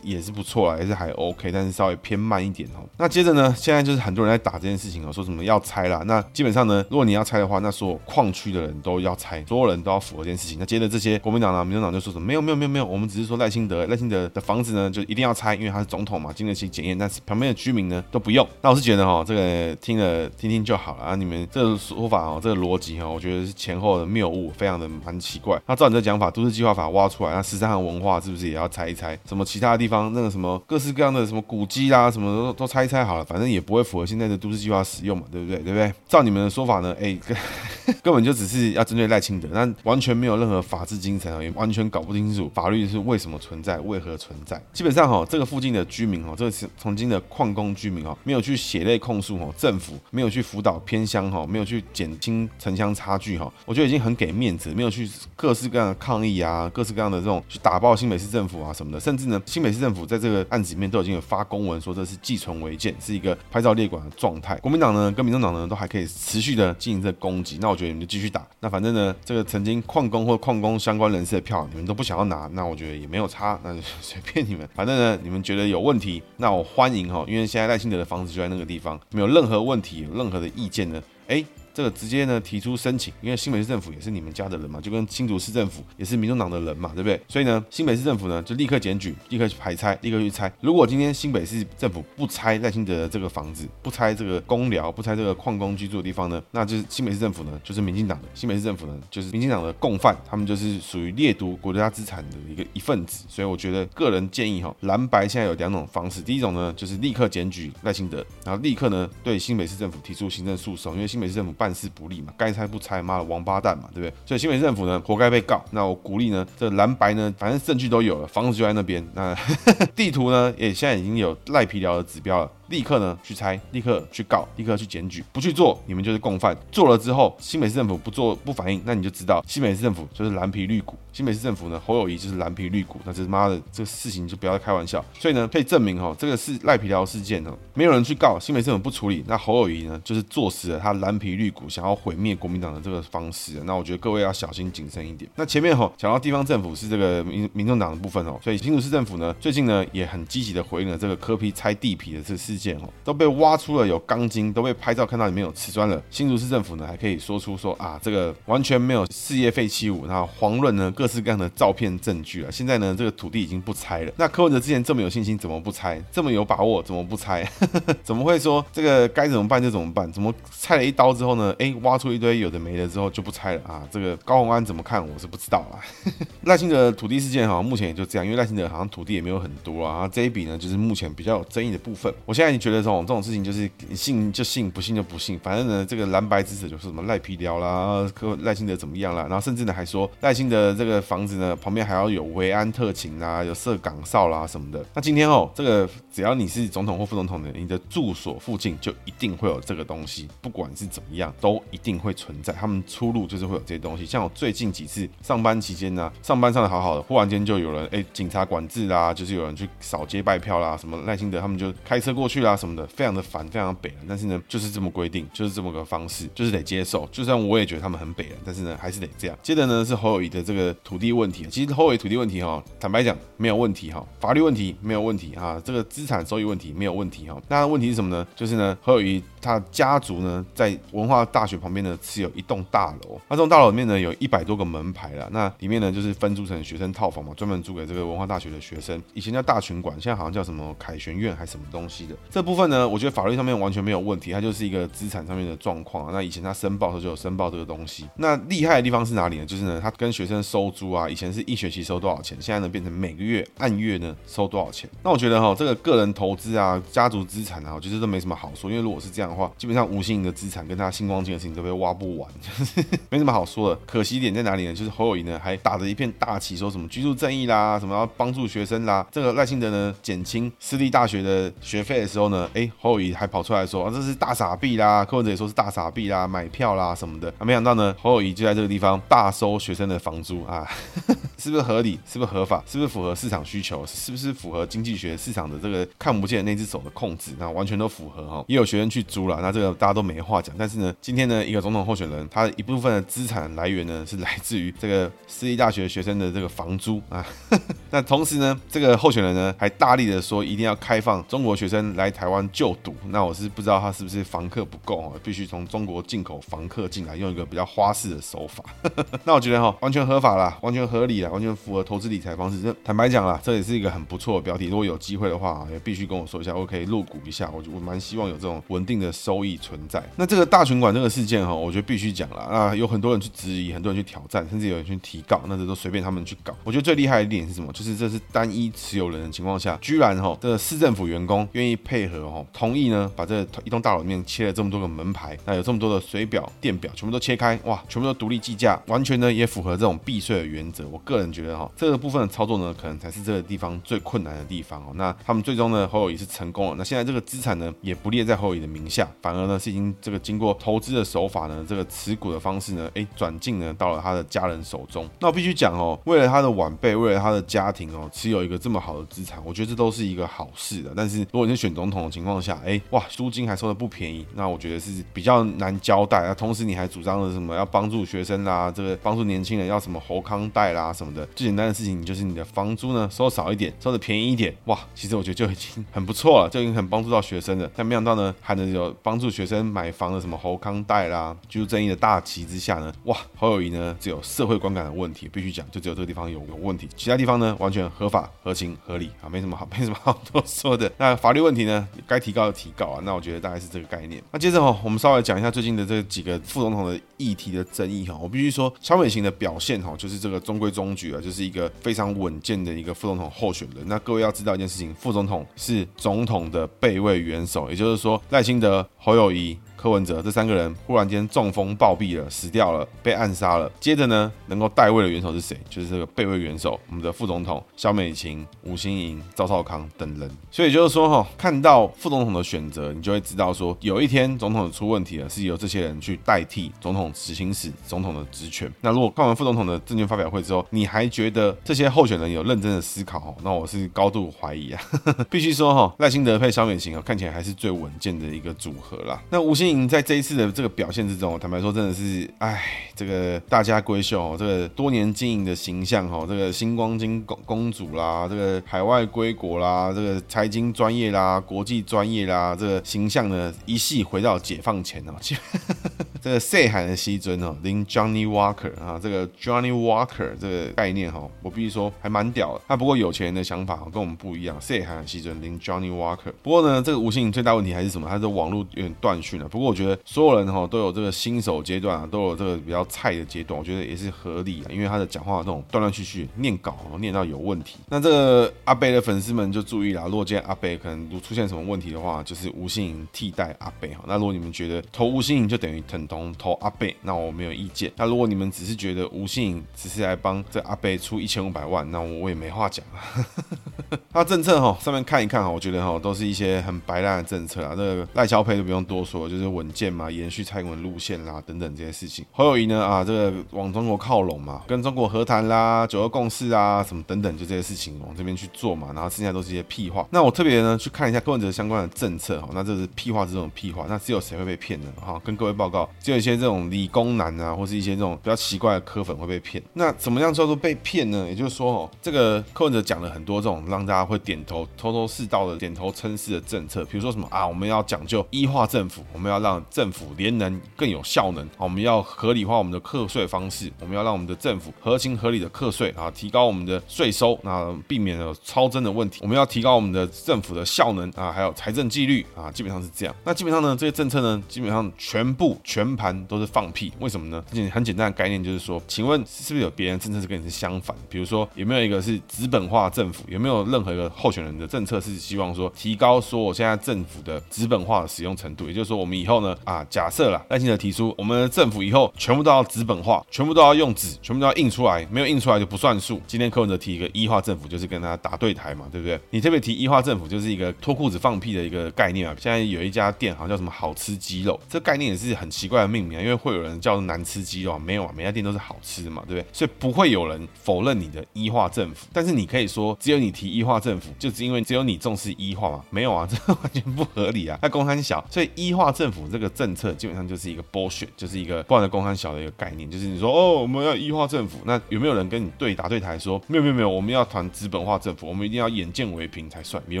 [0.02, 2.84] 也是不错了，也是还 OK，但是稍微偏慢一点哦。
[2.96, 5.36] 那接着呢，现在就是很多人在打这件事情哦，说什么。
[5.46, 10.58] 要拆啦，那基本上呢，如果你要拆的话，那所有矿区的人都要拆，所有人都要符合这件事情。
[10.58, 16.98] 那接着这些国民党啊、民进党就说什么没有没有没有没有，我们只是说赖清德赖清德的房子呢就一定要拆，因为他是总统嘛，经得起检验。
[16.98, 18.44] 但是旁边的居民呢都不用。
[18.60, 21.14] 那我是觉得哈，这个听了听听就好了啊。
[21.14, 25.60] 你们这个说法哦，这个逻辑哈，我觉得是前后的谬误，非常的蛮奇怪。
[25.66, 35.58] 那照你这讲法，都市计划法挖出来，那十三行文化是不是也要拆一拆，什么其他的地方那个什么各式各样的什么古迹啦，什么都都拆一拆好了，反正也不会符合现在的都市计划使用嘛，对不对？
[35.58, 35.92] 对不对？
[36.08, 37.18] 照你们的说法呢，哎，
[38.02, 44.60] 根本就只是要针对赖清德，那完全没有任何法治精神啊，也完全搞不清楚法律是为什么存在，为何存在。
[44.72, 68.46] 基本上哈，这个附近的居民哈，这个是曾经的矿工居民哈，没有去血泪控诉哈，政府没有去辅导偏乡哈，没有去减轻城乡差距哈，我觉得已经很给面子，没有去各式各样的抗议啊，各式各样的这种去打爆新北市政府啊什么的，甚至呢，新北市政府在这个案子里面都已经有发公文说这是寄存违建，是一个拍照列管的状国民党呢跟民众党呢都还可以持续的进行这攻击，那我觉得你们就继续打。
[68.60, 74.68] 那反正呢，这个曾经矿工或矿工相关人士的票你们都不想要拿，那我觉得也没有差，那就随便你们。
[74.74, 81.44] 反正呢，你们觉得有问题，那我欢迎哈，因为现在赖清德的房子就在那个地方，没有任何问题，有任何的意见呢，哎。
[81.76, 87.20] 这个直接呢提出申请，因为新北市政府也是你们家的人嘛，就跟新竹市政府也是民众党的人嘛，对不对？
[87.28, 90.50] 所以呢，新北市政府呢就立刻检举，立刻去排拆，立刻去拆。
[90.62, 103.26] 如果今天新北市政府不拆赖清德的这个房子，不拆这个公寮，不拆这个矿工居住的地方呢，那就是新北市政府呢就是民进党的，新北市政府呢就是民进党的共犯，他们就是属于掠夺国家资产的一个一份子。
[103.28, 112.32] 所以我觉得个人建议哈，蓝白现在有两种方式，第一种呢就是立刻检举赖清德，然后立刻呢对新北市政府提出行政诉讼，因为新北市政府办办事不力嘛。
[112.36, 114.12] 该拆不拆，妈的王八蛋嘛，对不对？
[114.24, 115.60] 所以新北市政府呢，活该被告。
[115.72, 119.04] 那我鼓励呢，这蓝白呢，反正证据都有了，房子就在那边。
[119.14, 119.36] 那
[119.96, 122.50] 地图呢，也现在已经有赖皮寮的指标了。
[122.68, 126.56] 立刻呢去拆，立刻去告，立刻去检举，不去做，你们就是共犯。
[126.70, 130.96] 做了之后，新北市政府不做不反应，那你就知道新北市政府就是蓝皮绿骨。
[131.12, 135.02] 新北市政府呢，侯友谊就是蓝皮绿骨，那这妈的这个事情就不要再开玩笑。
[135.18, 143.62] 所以呢，可以证明哦，这个是赖皮条事件哦，没有人去告，新北市政府不处理，那侯友谊呢就是坐实了他蓝皮绿骨想要毁灭国民党的这个方式。
[143.64, 145.30] 那我觉得各位要小心谨慎一点。
[145.36, 153.26] 那前面哈讲到地方政府是这个民民众党的部分哦，所以新竹市政府呢最近呢也很积极的回应了这个科批拆地皮的这个事件哦，都被。
[153.36, 156.02] 挖出了有钢筋，都被拍照看到里面有瓷砖了。
[156.10, 162.50] 新竹市政府呢，还可以说出说啊，这个完全没有事业废弃物，然后遑论呢各式各样的照片证据了。
[162.50, 164.12] 现在呢，这个土地已经不拆了。
[164.16, 166.02] 那柯文哲之前这么有信心，怎么不拆？
[166.10, 167.46] 这么有把握，怎么不拆？
[168.02, 170.10] 怎么会说这个该怎么办就怎么办？
[170.10, 171.54] 怎么拆了一刀之后呢？
[171.58, 173.86] 哎，挖出一堆有的没的之后就不拆了啊？
[173.90, 175.06] 这个高虹安怎么看？
[175.06, 175.76] 我是不知道啊。
[176.44, 180.08] 赖清德土地事件好像目前也就这样，因为赖清德好像土地也没有很多啊。
[180.08, 182.12] 这一笔呢，就是目前比较有争议的部分。
[182.24, 183.22] 我现在觉得这种这种。
[183.26, 185.36] 事情就是信就信，不信就不信。
[185.40, 188.08] 反正呢，这个蓝白支持就是什么赖皮寮啦，
[188.42, 194.86] 赖清德怎么样啦，然后甚至呢还说赖清德这个房子呢旁边还要有维安特勤啦，有设岗哨啦什么的。
[194.94, 202.52] 那今天哦，这个只要你是总统或副总统的，你的住所附近就一定会有这个东西，不管是怎么样，都一定会存在。
[202.52, 204.06] 他们出入就是会有这些东西。
[204.06, 213.22] 像我最近几次上班期间呢，上班上的好好的，忽然间就有人哎警察管制啦，就是有人去扫街拜票啦，什么赖清德他们就开车过去啦什么的，非常的。
[213.26, 217.04] 烦，非常北人，但是呢，就是这么规定，就是这么个方式，就是得接受。
[217.10, 219.36] 就算我也觉得他们很北了，但是呢，还是得这样。
[219.42, 221.44] 接着呢，是侯友谊的这个土地问题。
[221.50, 227.36] 其实侯友谊土地问题哈，坦白讲没有问题哈，法律问题没有问题哈，这个资产收益问题没有问题哈。
[227.48, 228.24] 那问题是什么呢？
[228.36, 233.20] 就是呢，侯友谊他家族呢，在文化大学旁边呢，持有一栋大楼。
[233.28, 235.28] 那栋大楼里面呢，有一百多个门牌了。
[235.32, 239.02] 那里面呢，就是分租成学生套房嘛，专门租给这个文化大学的学生。
[239.14, 242.14] 以前叫大群馆，现在好像叫什么凯旋苑还是什么东西的。
[242.30, 243.16] 这部分呢，我觉得。
[243.16, 246.12] 法律上面完全没有问题，它就是一个资产上面的状况。
[246.12, 248.06] 那以前他申报的时候就有申报这个东西。
[248.16, 249.46] 那厉害的地方是哪里呢？
[249.46, 254.90] 就是呢，他跟学生收租啊，以前是一学期收多少钱，现在呢变成每个月按月呢收多少钱。
[255.02, 258.68] 那我觉得哈，这个个人投资啊，家族资产啊，我觉得都没什么好说。
[258.68, 262.30] 因为如果是这样的话，基本上吴欣盈的资产跟他星光金的事情都被挖不完，
[263.08, 263.80] 没什么好说的。
[263.86, 264.74] 可惜点在哪里呢？
[264.74, 269.06] 就是侯友宜呢还打着一片大旗，说什么居住正义啦，什么要帮助学生啦。
[269.10, 273.92] 这个赖清德呢减轻私立大学的学费的之后呢，哎，侯友谊还跑出来说啊。
[273.94, 277.28] 这是大傻逼啦，柯文哲也说是大傻逼啦，买票啦什么的。
[277.38, 280.66] 啊，没想到呢，侯友谊就在这个地方大收学生的房租啊，
[281.36, 282.00] 是不是合理？
[282.10, 282.64] 是不是合法？
[282.66, 283.84] 是不是符合市场需求？
[283.84, 287.32] 是不是符合经济学市场的这个看不见的那只手的控制？
[287.38, 288.42] 那完全都符合哈。
[288.48, 290.56] 也有学生去租了，那这个大家都没话讲。
[290.58, 297.22] 但是呢，今天呢，一个总统候选人，他一部分的资产来源呢，是来自于这个私立大学学生的这个房租啊。
[297.90, 302.94] 那同时呢，这个候选人呢，还大力的说一定要开放中国学生来台湾就读。
[303.10, 303.76] 那我是不知道。
[303.76, 305.12] 他是不是房客不够啊？
[305.22, 308.64] 必须从中国进口房客进来，用一个比较花式的手法。
[309.24, 311.30] 那我觉得哈，完全合法啦，完全合理啦。
[311.30, 312.60] 完全符合投资理财方式。
[312.62, 314.68] 这坦白讲啦，这也是一个很不错的标题。
[314.68, 317.50] 如果有机会的话，也必须跟我说一下，我可以入股一下。
[317.52, 320.02] 我我蛮希望有这种稳定的收益存在。
[320.16, 326.56] 那这个大群馆这个事件哈，我觉得必须讲了啊，有很多人去质疑，很多人去挑战，甚至有人去提告，那这都随便他们去搞。
[326.64, 327.70] 我觉得最厉害的一点是什么？
[327.74, 340.86] 就是这是单一持有人的情况下，居然哈这个市政府员工愿意配配合哦，同意呢把这一栋大楼里面切了这么多个门牌，那有这么多的水表、电表，全部都切开，哇，全部都独立计价，完全呢也符合这种避税的原则。
[340.88, 344.92] 我个人觉得哈，这个部分的操作呢，可能才是这个地方最困难的地方哦。
[344.94, 346.74] 那他们最终呢，侯友宜是成功了。
[346.76, 355.08] 那现在这个资产呢，也不列在侯友宜的名下，反而呢是已经这个经过投资的手法呢，这个持股的方式呢，哎，转进呢到了他的家人手中。
[355.20, 360.92] 那我必须讲哦，为了他的晚辈，为了他的家庭哦，持有一个这么好的资产，我觉得这都是一个好事的。
[360.94, 366.34] 但是如果你选 总统的情况下，哎，哇，租金还收的不便宜，那我觉得是比较难交代啊。
[366.34, 377.70] 同时你还主张了什么要帮助学生啦，这个帮助年轻人要什么侯康贷啦什么的，最简单的事情就是你的房租呢收少一点，收的便宜一点，哇，其实我觉得就已经很不错了，就已经很帮助到学生了。
[377.76, 390.90] 但没想到呢，还能有帮助学生买房的什么侯康贷啦，居住正义的大旗之下呢，哇，侯友宜呢只有社会观感的问题，必须讲，就只有这个地方有有问题，其他地方呢完全合法、合情、合理啊，没什么好没什么好多说的。
[390.96, 394.22] 那法律问题呢，该提高的提高啊，那我觉得大概是这个概念。
[394.32, 403.86] 那接着哈，我们稍微讲一下最近的这几个副总统的议题的争议哈，我必须说，萧美琴的表现哈，就是这个中规中矩啊，就是一个非常稳健的一个副总统候选人。
[403.86, 409.58] 那各位要知道一件事情，副总统是总统的备位元首，也就是说赖清德、侯友谊。
[409.86, 413.70] 柯文哲这三个人忽然间中风暴毙了，死掉了，被暗杀了。
[413.78, 415.56] 接着呢，能够代位的元首是谁？
[415.70, 420.28] 就是这个备位元首，我们的副总统萧美琴、吴欣盈、赵少康等人。
[420.50, 428.68] 所以就是说，哈，看到副总统的选择，你就会知道说，有一天总统出问题了，是由这些人去代替总统执行使总统的职权。
[428.80, 434.82] 那如果看完副总统的证券发表会之后，你还觉得这些候选人有认真的思考，那我是高度怀疑啊。
[435.30, 439.22] 必须说，哈，赖清德配萧美琴啊，看起来还是最稳健的一个组合啦。
[439.30, 442.62] 那吴欣在这一次的这个表现之中，坦白说，真的是，哎，
[442.94, 455.14] 这个大家闺秀，这个多年经营的形象哦，这个星光金公公主啦，这个海外归国啦，这个财经专业啦，国际专业啦，这个形象呢，一系回到解放前哦，
[456.26, 462.62] 这个细汉的西尊哦，林 Johnny Walker 啊，这个 Johnny Walker 这个概念哈，我必须说还蛮屌的。
[462.66, 466.32] 他不过有钱人的想法跟我们不一样，细汉的西尊林 Johnny Walker。
[466.42, 468.08] 不过呢，这个吴欣盈最大问题还是什么？
[468.08, 469.46] 他的网络有点断讯了。
[469.48, 469.96] 不过我觉得。
[470.04, 477.76] 所有人哈都有这个新手阶段啊，都有这个比较菜的阶段，我觉得也是合理的，因为他的讲话这种断断续续，念稿念到有问题。
[477.88, 484.04] 那这个阿伯的粉丝们就注意了，如果今天阿伯可能如出现什么问题的话，就是吴欣盈替代阿伯哈。
[484.08, 487.92] 那如果你们觉得投吴欣盈就等于疼痛同投阿伯，那我没有意见。
[487.96, 493.98] 那如果你们只是觉得吴信只是来帮这阿伯出一千五百万，那我也没话讲了。
[494.12, 497.74] 那政策哈上面看一看哈，我觉得哈都是一些很白烂的政策啊。
[497.76, 502.24] 这个赖萧配就不用多说，就是稳健嘛，延续蔡英文路线啦，等等这些事情。
[502.32, 508.88] 侯友宜呢啊，这个往中国靠拢嘛，跟中国和谈啦，九二共识啊，什么等等，就这些事情往这边去做嘛。
[508.94, 510.06] 然后剩下都是一些屁话。
[510.10, 514.92] 那我特别呢去看一下柯文哲相关的政策哈，那这是屁话这种屁话，那只有谁会被骗呢？
[515.00, 519.60] 哈，跟各位报告，就有一些这种理工男啊，或是一些这种比较奇怪的科粉会被骗。
[519.72, 521.26] 那怎么样叫做被骗呢？
[521.28, 531.44] 也就是说哦，这个柯文哲讲了很多这种让大家会点头、头头是道的点头称是的政策，比如说什么啊，我们要讲究一化政府，我们要让政府联能更有效能。
[531.58, 539.18] 我们要合理化我们的课税方式，我们要让我们的政府合情合理的课税啊，提高我们的税收，那避免了超征的问题。
[539.22, 543.14] 我们要提高我们的政府的效能啊，还有财政纪律啊，基本上是这样。
[543.24, 546.90] 那基本上呢，这些政策呢，基本上全部全盘都是放屁。
[546.98, 547.44] 为什么呢？
[547.70, 550.96] 很简单的概念就是说，请问是不是有别人政策是跟你是相反？
[551.08, 553.22] 比如说有没有一个是资本化政府？
[553.28, 558.66] 有没有任何一个候选人的政策是希望说提高说我现在政府的资本化的使用程度？
[558.66, 566.20] 也就是说，我们以后呢啊，假设啦，赖清德提出我们的政府以后全部都要资本化，全部都要用纸，全部都要印出来，没有印出来就不算数。
[566.26, 569.18] 今天柯文哲提一个一化政府，就是跟他打对台嘛，对不对？
[569.30, 572.34] 你特别提一化政府，就是一个脱裤子放屁的一个概念啊。
[572.38, 579.46] 现在有一家店好像叫什么好吃鸡肉，这概念也是很奇怪的命名啊，因为会有人叫难吃鸡肉，没有啊，每家店都是好吃的嘛，对不对？
[579.52, 585.84] 所以不会有人否认你的一化政府，但是你可以说，只有你提一化政府，就是因为只有你重视一化嘛？
[585.90, 587.58] 没有啊，这完全不合理啊！
[587.62, 599.82] 那公摊小，所以一化政府这个政策基本上就是一个 bullshit，就是一个不然的公摊小的一个概念，就是你说哦，我们要一化政府，那有没有人跟你对答对台说没有没有没有，我们要谈资本化政府，我们一定要眼见为凭才算？
[599.88, 600.00] 有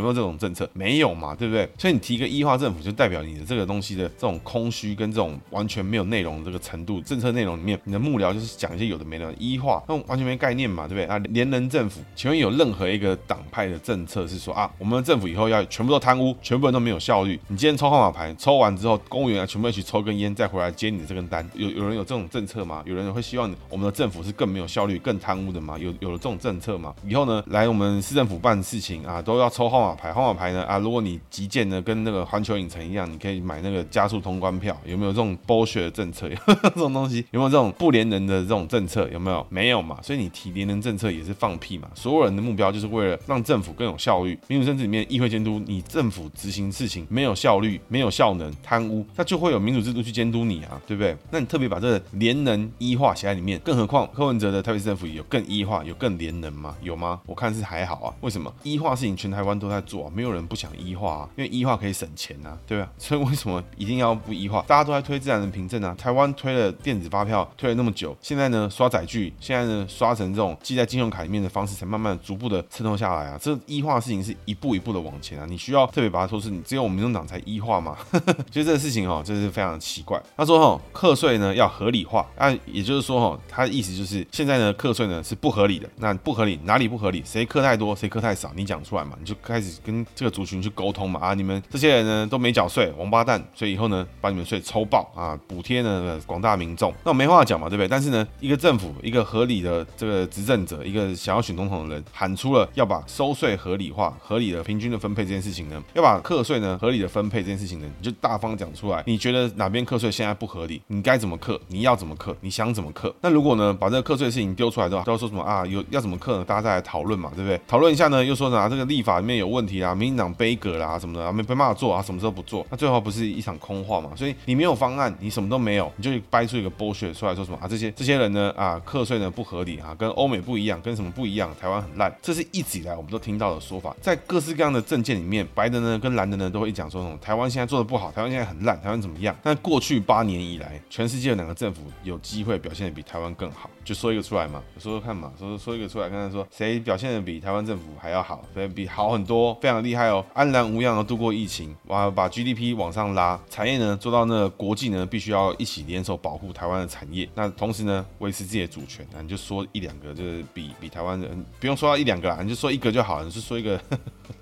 [0.00, 0.68] 没有这种政策？
[0.72, 1.68] 没有嘛，对不对？
[1.78, 11.18] 所以你提个一化政府，就代表你的这个东西的这种空虚跟这种完完全没有内容这个程度，政策内容里面，你的幕僚就是讲一些有的没的，一化那完全没概念嘛，对不对啊？
[11.30, 17.40] 连人政府，请问有任何一个党派的政策是说啊，我们的政府以后要全部都贪污，全部人都没有效率？
[17.48, 22.80] 你今天抽号码牌，抽完之后，公务员啊全部一起抽根烟，再回来接你的这根单，有有人有这种政策吗？
[22.86, 25.76] 有人会希望我们的政府是更没有效率、更贪污的吗？
[25.76, 26.94] 有有了这种政策吗？
[27.04, 36.28] 以后呢，来我们市政府办事情啊，都要抽号码牌，号码牌呢啊，如果你急件呢跟那个环球影城一样，你可以买那个加速通关票，有没有这种剥削的政策？
[36.46, 39.08] 这种东西有没有这种不连人的这种政策？
[39.10, 39.46] 有没有？
[39.48, 41.88] 没有嘛，所以你提连人政策也是放屁嘛。
[41.94, 44.38] 所有人的目标就是为了让政府更有效率。
[44.48, 51.16] 民主政治里面，议会监督你政府执行事情没有效率、没有效能、贪污，那就会有民主制度去监督你啊，对不对？
[51.30, 56.74] 那你特别把这个连人一化写在里面，更何况柯文哲的台北市政府有更一化、有更连人吗？
[56.82, 57.20] 有吗？
[57.26, 58.14] 我看是还好啊。
[58.20, 60.12] 为什么一化事情全台湾都在做啊？
[60.14, 62.90] 没有人不想一化啊，因为一化可以省钱啊，对吧？
[62.98, 64.64] 所以为什么一定要不一化？
[64.66, 73.38] 大家都在推自然凭证啊，台湾推了电子发票推了那么久，现在呢刷载具，现在呢刷成这种记在信用卡里面的方式，才慢慢逐步的渗透下来啊。
[73.40, 77.96] 这一化事情是一步一步的往前啊，你需要特别把它说是你只有我们民众党才一化吗？
[78.50, 80.20] 其实这个事情哦，这是非常奇怪。
[80.36, 87.22] 他说哈，课税呢要合理化，那也就是说哈，他的意思就是现在呢课税呢是不合理的，那不合理哪里不合理？
[87.24, 96.92] 谁课太多，谁课太少，你讲出来嘛，你就开始跟这个族群去沟通嘛啊，你们这些人呢都没缴税，王八蛋，所以以后呢把你们税抽爆啊，补贴呢广大民众。
[97.04, 97.88] 那我没话讲嘛，对不对？
[97.88, 109.02] 但是呢，一个政府，一个合理的这个执政者，一个想要选总统的人，喊出了要把收税合理化、合理的平均的分配这件事情呢，要把课税呢合理的分配这件事情呢，你就大方讲出来。
[109.06, 110.80] 你觉得哪边课税现在不合理？
[110.88, 111.60] 你该怎么课？
[111.68, 112.36] 你要怎么课？
[112.40, 113.14] 你想怎么课？
[113.20, 115.64] 那如果呢把这个课税事情丢出来的话，都要说什么啊？
[115.66, 116.44] 有要怎么课呢？
[116.44, 117.60] 大家再来讨论嘛，对不对？
[117.66, 118.68] 讨论一下呢，又说啥？
[118.68, 122.66] 这个立法里面有问题啊，民进党杯葛啦什么的，没没办法做啊，什么时候不做？
[122.70, 124.10] 那最后不是一场空话嘛？
[124.16, 127.66] 所以你没有方案，你你什么都没有，你就掰出一个 bullshit 出来说什么啊？
[127.66, 131.52] 这些这些人呢啊，课税呢不合理啊，跟欧美不一样，跟什么不一样？
[131.60, 139.34] 台湾很烂，这是一直以来我们都听到的说法，在各式各样的政见里面，白的呢跟蓝的呢都会讲说什么台湾现在做的不好，台湾现在很烂，台湾怎么样？
[139.42, 143.68] 但过去八年以来，全世界有哪个政府有机会表现的比台湾更好？
[143.84, 163.80] 就说一个出来嘛，说说看嘛，说说一个出来，看看说谁表现的比台湾政府还要好，比好很多，非常厉害哦，安然无恙的度过疫情，哇，把 GDP 往上拉，产业呢做到那国际呢必须要一起联手保护台湾的产业，那同时呢维持自己的主权，那你就说一两个，就是比比台湾人不用说到一两个啦，你就说一个就好了，你就说一个。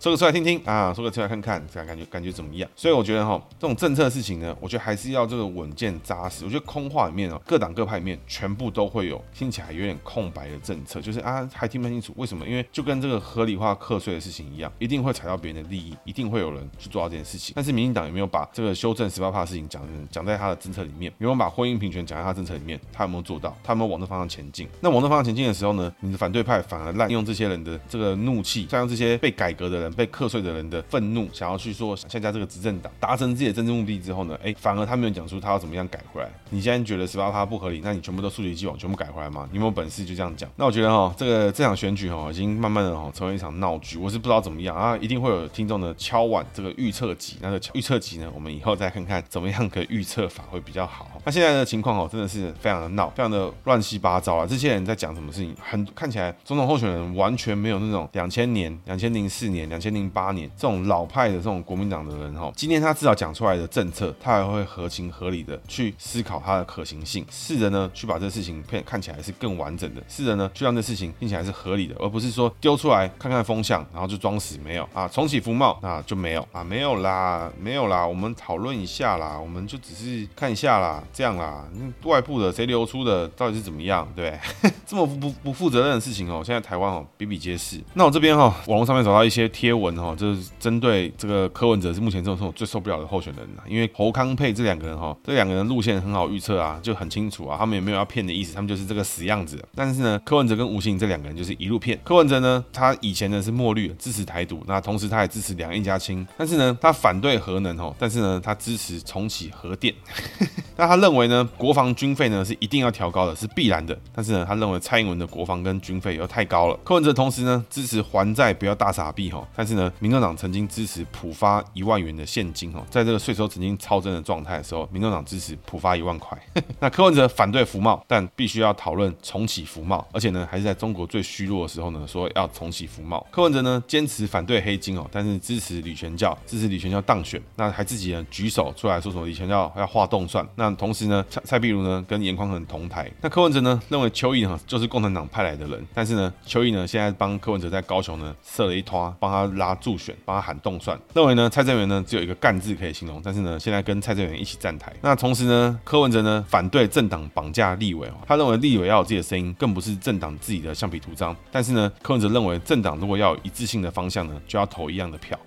[0.00, 2.68] 说个出来听听啊，说个出来看看，这样感觉感觉怎么样？
[2.74, 6.44] 所以我觉得哈，这种政策的事情呢，我觉得还是要这个稳健扎实。
[6.44, 12.46] 我觉得空话里面哦，各党各派里面全部都会有听起来有点空白的政策，就是啊，还听不清楚为什么？
[12.48, 17.52] 因为就跟这个合理化课税的事情一样，一定会踩到别人的利益，一定会有人去做到这件事情。
[17.54, 21.12] 但是民进党有没有把这个修正十八趴的事情讲讲在他的 政策里面？
[21.18, 22.78] 有没有把婚姻平权讲在他政策里面？
[22.92, 23.56] 他有没有做到？
[23.62, 24.68] 他有没有往这方向前进？
[24.80, 36.28] 那往这方向前进的时候呢，你的反对派反而滥用这些人的这个怒气，再用这些被改革的人、被课税的人的愤怒，想要去说想参加这个执政党，达成自己的政治目的之后呢，哎，反而他没有讲出他要怎么样改回来。
[36.50, 39.48] 你现在觉得十八趴不合理，那你全部都溯及既往，全部改回来吗？
[39.50, 40.48] 你有没有本事就这样讲？
[40.56, 43.98] 那我觉得哈，这个这场选举哈，已经慢慢的哈成为一场闹剧。
[43.98, 51.10] 我是不知道怎么样啊，一定会有听众呢敲碗这个预测集，那个预测集呢，我们以后再看看怎么样可以预测法会比较好。
[51.24, 54.46] 那现在的情况哦，真的是非常的闹，非常的乱七八糟啊！
[54.46, 55.54] 这些人在讲什么事情？
[55.60, 62.52] 很看起来总统候选人完全没有那种两千年、两千零四年、两千零八年这种老派的这种国民党的人哈。
[62.54, 81.02] 今天他至少讲出来的政策，他还会合情合理的去思考它的可行性，试着呢去把这事情看看起来是更完整的，试着呢去让这事情听起来是合理的，而不是说丢出来看看风向，然后就装死没有啊，重启服贸那就没有啊，没有啦，没有啦，我们讨论一下啦，我们就只是看一下啦。
[81.12, 81.64] 这样啦，
[82.04, 84.06] 外部的谁流出的到底是怎么样？
[84.14, 84.38] 对，
[84.86, 87.80] 这么不不不负责任的事情哦，现在台湾哦比比皆是。
[87.94, 93.62] 那我这边哈，网络上面找到一些贴文哈，就是针对这个柯文哲是目前这种我最受不了的候选人呐。
[93.68, 99.62] 因为侯康沛这两个人哈，这两个人路线很好预测啊，就很清楚啊，他们也没有要骗的意思，他们就是这个死样子。
[99.74, 101.98] 但是呢，柯文哲跟吴欣盈这两个人就是一路骗。
[102.04, 109.94] 柯文哲呢，他以前呢是墨绿支持台独，那同时他也支持两岸一家亲，但是呢，他反对核能哦，但是呢，他支持重启核电。
[110.76, 113.96] 那他认为呢，国防军费呢是一定要调高的，是必然的。
[114.12, 116.76] 但是呢，他认为蔡英文的国防跟军费又太高了。
[116.82, 126.36] 柯文哲同时呢支持还债不要大傻币哈，但是呢，民众党曾经支持普发一万元的现金哈，在这个税收曾经超征的状态的时候，民众党支持普发一万块。
[126.80, 133.24] 那柯文哲反对服贸，但必须要讨论重启服贸，而且呢，还是在中国最虚弱的时候呢，说要重启服贸。
[133.30, 140.46] 柯文哲呢，坚持反对黑金哦，但是支持吕全教，支持吕全教当选，那还自己呢举手出来说什么吕全教要画冻蒜。
[140.54, 143.10] 那同时呢，蔡蔡碧如呢跟严宽恒同台。
[143.20, 150.96] 那柯文哲呢认为邱毅呢就是共产党派来的人，但是呢，邱毅呢现在帮柯文哲在高雄呢设了一拖，帮他拉助选，帮他喊冻蒜。
[151.14, 154.92] 认为呢蔡正元呢只有一个干字可以形容，但是呢现在跟蔡正元一起站台。
[155.02, 161.34] 那同时呢，柯文哲呢反对政党绑架立委，他认为立委要有自己的声音，更不是政党自己的橡皮图章。
[161.50, 165.38] 但是呢，柯文哲认为政党如果要有一致性的方向呢，就要投一样的票。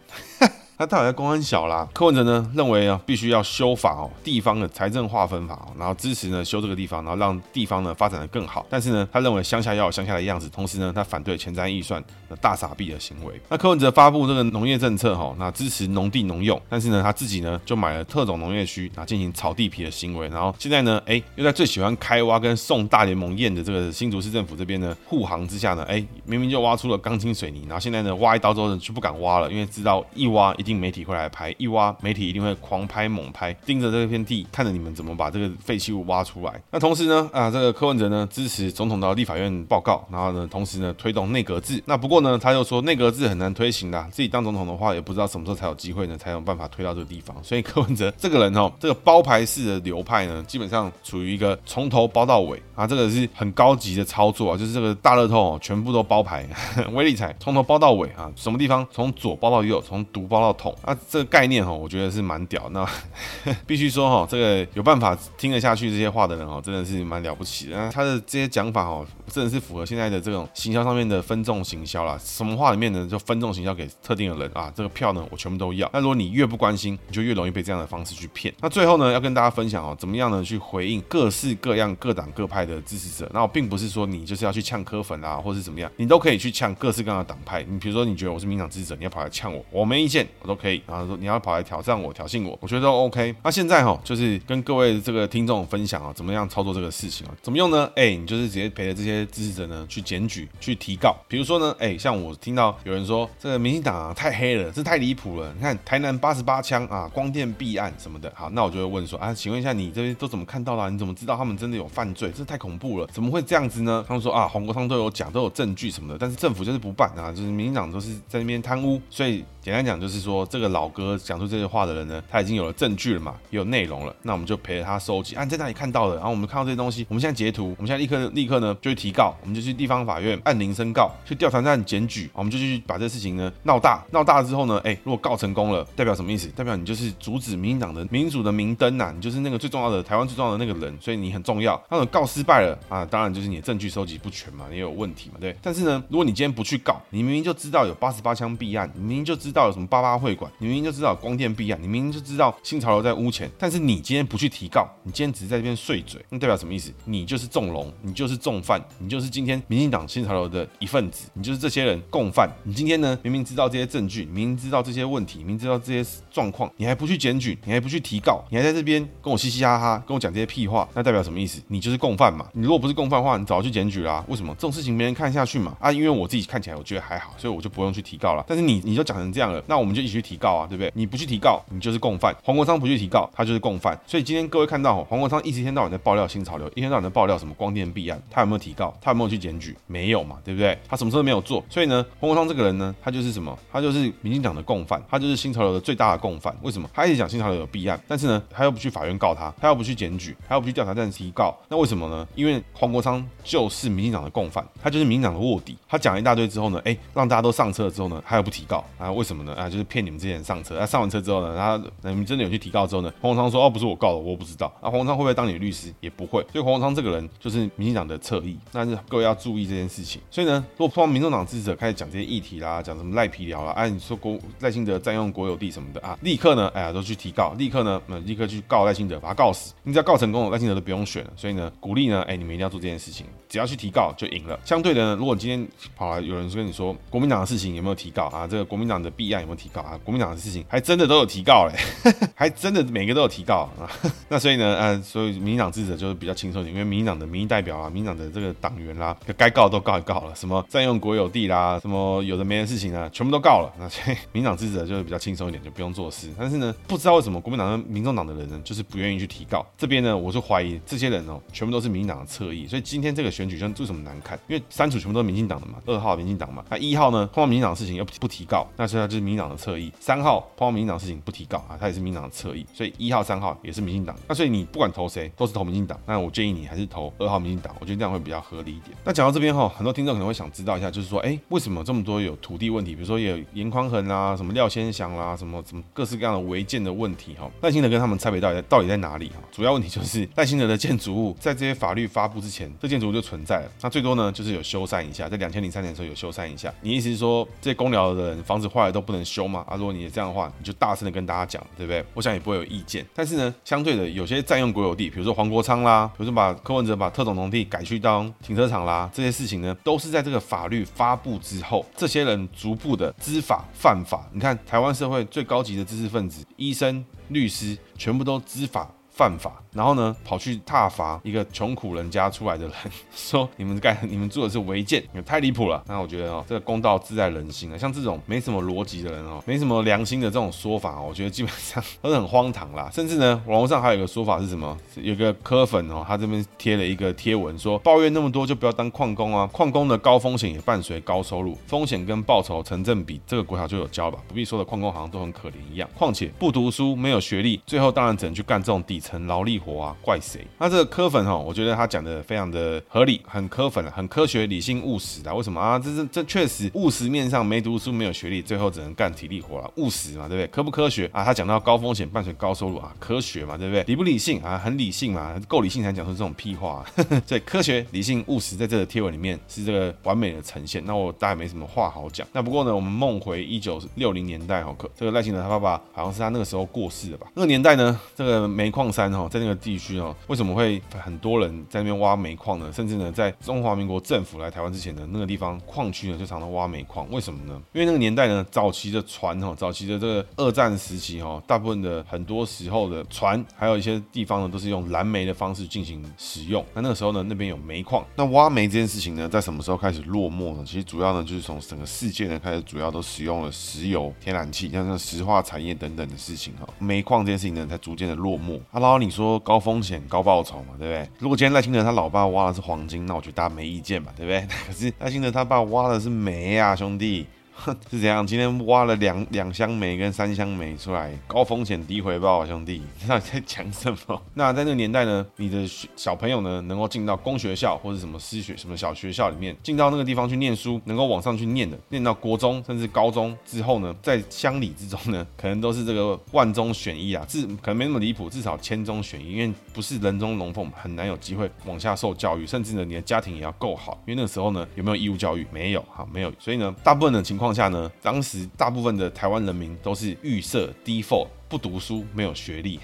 [0.78, 1.88] 他到底在公安小啦？
[1.92, 8.64] 柯文哲呢认为啊，必须要修法哦，地方的财政划分法哦，然后支持呢修这个地方，然后让地方呢发展的更好。
[8.70, 12.00] 但是呢，他认为乡下要有乡下的样子，同时呢，他反对前瞻预算
[12.30, 13.34] 的大傻逼的行为。
[13.50, 20.28] 那柯文哲发布这个农业政策哈，那支持农地农用，但是呢，他自己呢就买了特种农业区，然后进行炒地皮的行为。
[20.28, 36.62] 然后现在呢，哎，又在最喜欢开挖跟送大联盟宴的这个新竹市政府这边呢护航之下呢，哎，明明就挖出了钢筋水泥，然后现在呢挖一刀之后呢就不敢挖了，因为知道一挖一定媒体会来拍，一挖媒体一定会狂拍猛拍，盯着这片地，看着你们怎么把这个废弃物挖出来。
[36.70, 41.82] 那同时呢，啊，这个柯文哲呢支持总统到立法院报告，然后呢，同时呢推动内阁制。
[41.86, 47.36] 那不过呢，他又说内阁制很难推行的，自己当总统的话，也不知道什么时候才有机会呢，才有办法推到这个地方。
[47.42, 56.48] 所以柯文哲这个人哦，这个包牌式的流派呢，基本上处于一个从头包到尾啊，这个是很高级的操作啊，就是这个大乐透哦，全部都包牌，
[56.94, 62.70] 威力彩从头包到尾啊，什么地方从左包到右，从独包到统啊，这个概念哈，我觉得是蛮屌。
[62.72, 62.86] 那
[63.66, 67.78] 必须说哈，这个有办法听得下去这些话的人哦，真的是蛮了不起的。
[67.78, 72.20] 那他的这些讲法哦，真的是符合现在的这种行销上面的分众行销啦。
[72.24, 75.90] 什么话里面呢，就分众行销给特定的人啊，这个票呢，我全部都要。
[75.94, 78.54] 那如果你越不关心，你就越容易被这样的方式去骗。
[78.60, 83.30] 那最后呢，要跟大家分享哦，怎么样呢去回应各式各样、各党各派的支持者。
[83.34, 87.64] 那我并不是说你就是要去呛科粉啊，或是怎么样，你都可以去呛各式各样的党派。
[87.64, 90.82] 你比如说，你觉得我是民党支持者，你要跑来呛我，我没意见，我都可以。
[90.86, 92.14] 然后说你要跑来挑战我。
[92.18, 93.36] 挑衅我，我觉得都 OK。
[93.44, 97.34] 那现在哈，就是跟各位这个听众分享啊，怎么样操作这个事情啊？
[97.44, 97.88] 怎么用呢？
[97.96, 101.16] 哎，你就是直接陪着这些支持者呢去检举、去提告。
[101.28, 105.52] 比如说呢，哎，像我听到有人说这个民进党啊太黑了，这太离谱了。
[105.56, 108.32] 你看台南八十八枪啊，光电弊案什么的。
[108.36, 110.90] 好，那我就会问说啊，请问一下你这边都怎么看到的？
[110.90, 112.32] 你怎么知道他们真的有犯罪？
[112.36, 114.04] 这太恐怖了，怎么会这样子呢？
[114.08, 119.44] 他们说啊，黄国昌都有讲，都有证据什么的，但是政府就是不办啊，就是民进党都是在那边贪污，所以。
[119.68, 126.16] 简单讲就是说，这个老哥讲出这些话的人呢，他已经有了证据了嘛，也有内容了，那我们就陪着他收集啊，你在哪里看到的？
[126.16, 136.48] 然后我们看到这些东西，我们现在截图，我们现在立刻立刻呢就去提告，我们就去地方法院按铃申告，去调查站检举，我们就去把这事情呢闹大，闹大之后呢，哎，如果告成功了，代表什么意思？
[136.56, 141.78] 代表你就是阻止民进党的民主的明灯呐，你就是那个最重要的台湾最重要的那个人，所以你很重要。
[141.92, 145.54] 那种告失败了啊，当然就是你的证据收集不全嘛，也有问题嘛，对。
[145.62, 150.52] 但是呢，如果你今天不去告，你明明就知道有八十八枪弊案，你明明就知道到有什么八八会馆。
[150.60, 156.94] 你明明就知道光电弊案，你明明就知道新潮流在污钱，但是你今天不去提告，你今天只是在这边碎嘴，那代表什么意思？
[157.06, 162.48] 你就是纵容，你就是重犯，你就是今天民进党新潮流的一份子，你就是这些人共犯。
[162.64, 171.62] 你今天呢，明明知道这些证据，明明知道这些问题，明明知道这些状况，你还不去检举，你还不去提告，你还在这边跟我嘻嘻哈哈，跟我讲这些屁话，那代表什么意思？
[171.68, 172.48] 你就是共犯嘛。
[172.54, 174.26] 你如果不是共犯的话，你早就去检举啦、啊。
[174.28, 175.76] 为什么这种事情没人看下去嘛？
[175.80, 178.44] 啊，因为我自己看起来我觉得还好，所以我就不用去提告了。
[178.48, 180.92] 但是你你就讲成这样了，那我们就一起去提告啊，对不对？
[180.96, 182.36] 你不去提告，你就是共犯。
[182.44, 184.00] 黄国昌不去提告，他就是共犯。
[184.06, 188.94] 所以今天各位看到黄国昌一直一天到晚在爆料新潮流，一天到晚在爆料什么光电弊案，他有没有提告？
[189.02, 189.76] 他有没有去检举？
[189.88, 190.78] 没有嘛，对不对？
[190.88, 191.64] 他什么事都没有做。
[191.70, 193.58] 所以呢，黄国昌这个人呢，他就是什么？
[193.72, 196.56] 他就是民进党的共犯，他就是新潮流的最大的共犯。
[196.62, 196.90] 为什么？
[196.94, 201.56] 他一直讲新潮流有弊案，但是呢，他又不去法院告他，他又不去检举，他又不去调查站提告。
[201.70, 202.28] 那为什么呢？
[202.36, 205.78] 因为黄国昌就是民进党的共犯，他就是民进党的卧底。
[205.88, 209.12] 他讲了一大堆之后呢，哎，让大家都上车了之后呢，他又不提告啊？
[209.12, 209.54] 为什么么呢？
[209.54, 210.76] 啊，就是骗你们这些人上车。
[210.80, 213.14] 那、上完车之后呢，他你们真的有去提告之后呢？
[213.22, 215.94] 黄国昌说：“哦，不是我告的，我不知道。”啊，黄国昌会不会当你的律师？
[216.00, 216.42] 也不会。
[216.52, 220.22] 所以黄国昌这个人就是民进党的侧翼，但是各位要注意这件事情。
[220.32, 229.74] 所以呢，如果碰到民众党支持者开始讲这些议题啦，讲什么赖皮聊啦，啊，你说国赖清德占用国有地什么的啊，立刻呢，哎呀，都去提告，立刻呢，嗯，立刻去告赖清德，把他告死。
[229.84, 231.32] 你只要告成功了，赖清德都不用选了。
[231.36, 234.60] 所以呢，鼓励呢，哎，你们一定要做这件事情，只要去提告就赢了。
[234.66, 238.48] 相对的呢，如果今天跑来有人跟你说国民党的事情有没有提告啊？
[238.48, 240.00] 这个国民党的弊案有没有提告啊？
[240.04, 241.76] 国民党的事情还真的都有提告嘞，
[242.36, 243.90] 还真的每个都有提告啊。
[244.30, 253.74] 那所以呢，呃，所以民党支持者就是比较轻松一点，因为民党的民意代表啊，民党的这个党员啦，该告的都告一告了，什么占用国有地啦，什么有的没的事情啊，全部都告了。
[253.80, 256.30] 那所以 民党支持者就是比较轻松一点，就不用做事。
[256.38, 259.66] 但是呢，不知道为什么国民党跟民众党的人呢，就是不愿意去提告。
[259.78, 262.68] 这边呢，我就怀疑这些人哦，全部都是民进党的侧翼。
[262.68, 264.38] 所以今天这个选举就为什么难看？
[264.48, 269.92] 因为三组全部都是民进党的嘛，二号民进党嘛，那一号呢碰到民进党的事情又不提告，那是就是民党的侧翼。
[270.00, 272.66] 三号碰到民进党事情不提告啊，他也是民党的侧翼。
[272.74, 274.16] 所以一号、三号也是民进党。
[274.28, 276.00] 那所以你不管投谁，都是投民进党。
[276.06, 278.96] 那我建议你还是投二号民进党，我觉得这样会比较合理一点。
[279.04, 282.94] 那讲到这边哈，很多听众可能会想知道一下，就是说，哎，为什么这么多有土地问题？
[282.96, 287.50] 比如说有颜宽恒啦，什么廖先祥啦，什么什么各式各样的违建的问题哈？
[287.62, 289.36] 赖清德跟他们差别到底在到底在哪里哈？
[289.52, 293.72] 主要问题就是赖清德的建筑物在这些法律发布之前，这建筑物就存在了。
[293.82, 296.74] 那最多呢，就是有修缮一下，在两千零三年的时候有修缮一下。
[296.82, 299.64] 你意思是说，这些公寮的人房子坏了都不能修吗？
[299.70, 302.04] 啊，如果你也这样的话，你就大声的跟大家讲，对不对？
[302.16, 303.06] 我想也不会有意见。
[303.14, 314.28] 但是呢，相对的，有些占用国有地，比如说黄国昌啦，比如说把柯文哲把特种农地改去当停车场啦，这些事情呢，都是在这个法律发布之后，这些人逐步的知法犯法。
[314.34, 319.62] 你看，台湾社会最高级的知识分子，医生、律师，全部都知法犯法。
[319.78, 322.74] 然后呢，跑去挞伐一个穷苦人家出来的人，
[323.16, 325.84] 说你们干、你们做的是违建，也太离谱了。
[325.86, 327.78] 那我觉得哦，这个公道自在人心啊。
[327.78, 332.90] 像这种没什么逻辑的人哦，没什么良心的这种说法哦，我觉得基本上 都是很荒唐啦。
[332.92, 334.76] 甚至呢，网络上还有一个说法是什么？
[335.00, 344.18] 有个柯粉哦，他这边贴了一个贴文说，抱怨那么多就不要当矿工啊，矿工的高风险也伴随高收入，风险跟报酬成正比，这个国小就有教吧？
[344.28, 345.88] 不必说的，矿工好像都很可怜一样。
[345.96, 349.67] 况且不读书，没有学历，最后当然只能去干这种底层劳力活。
[349.74, 350.46] 哇，怪谁？
[350.58, 355.34] 那这个柯粉哈，我觉得他讲的非常的合理，很柯粉，很科学、理性、务实的。
[355.34, 355.78] 为什么啊？
[355.78, 360.48] 这是这确实务实面上没读书、没有学历，最后只能干体力活了，务实嘛，对不对？
[360.48, 361.24] 科不科学啊？
[361.24, 363.84] 他讲到高风险伴随高收入啊，科学嘛，对不对？
[363.84, 364.58] 理不理性啊？
[364.58, 366.86] 很理性嘛，够理性才讲出这种屁话。
[367.28, 370.82] 所以科学、理性、务实，在这个贴文里面是这个完美的呈现。
[370.86, 372.26] 那我大概没什么话好讲。
[372.32, 377.28] 那不过呢，我们梦回一九六零年代哈，可这个赖清德他爸爸好像是他那个时候过世的吧？
[377.36, 379.57] 那个年代呢，这个煤矿山哈，在那个。
[379.58, 382.72] 地区哦，为什么会很多人在那边挖煤矿呢？
[382.72, 387.10] 甚至呢，在中华民国政府来台湾之前呢那个地方矿区呢，就常常挖煤矿。
[387.12, 387.62] 为什么呢？
[387.74, 396.64] 因为那个年代呢，早期的船哈，早期的这个二战时期哈，大部分的很多时候的船，还有一些地方呢，都是用燃煤的方式进行使用。
[396.74, 398.06] 那那个时候呢，那边有煤矿。
[398.16, 400.64] 那挖煤这件事情呢，在什么时候开始落寞呢？
[400.66, 406.68] 其实主要呢，就是从整个世界呢开始，主要都使用了石油、天然气，像像石化产业等等的事情哈。
[406.80, 408.60] 煤矿这件事情呢，才逐渐的落寞。
[408.72, 409.37] 哈喽，你说。
[409.40, 411.10] 高风险高报酬嘛，对不对？
[411.20, 414.46] 如果今天赖清德他老爸挖的是黄金，那我觉得大家没意见嘛，对不对？
[414.68, 417.26] 可是赖清德他爸挖的是煤啊，兄弟。
[417.90, 418.26] 是怎样？
[418.26, 424.22] 今天挖了两两箱煤跟三箱煤出来，高风险低回报啊，兄弟， 你在讲什么？
[424.36, 445.46] 那在那个年代呢，你的小朋友呢，能够进到公学校或者什么私学、什么小学校里面，进到那个地方去念书，能够往上去念的，念到国中甚至高中之后呢，在乡里之中呢，可能都是这个万中选一啊，至可能没那么离谱，至少千中选一，因为不是人中龙凤，很难有机会往下受教育，甚至呢，你的家庭也要够好，因为那个时候呢，有没有义务教育？
[445.52, 447.47] 没有，哈，没有，所以呢，大部分的情况。
[447.48, 451.30] 况下呢，当时大部分的台湾人民都是预设 default。
[451.50, 452.80] 不读书，没有学历，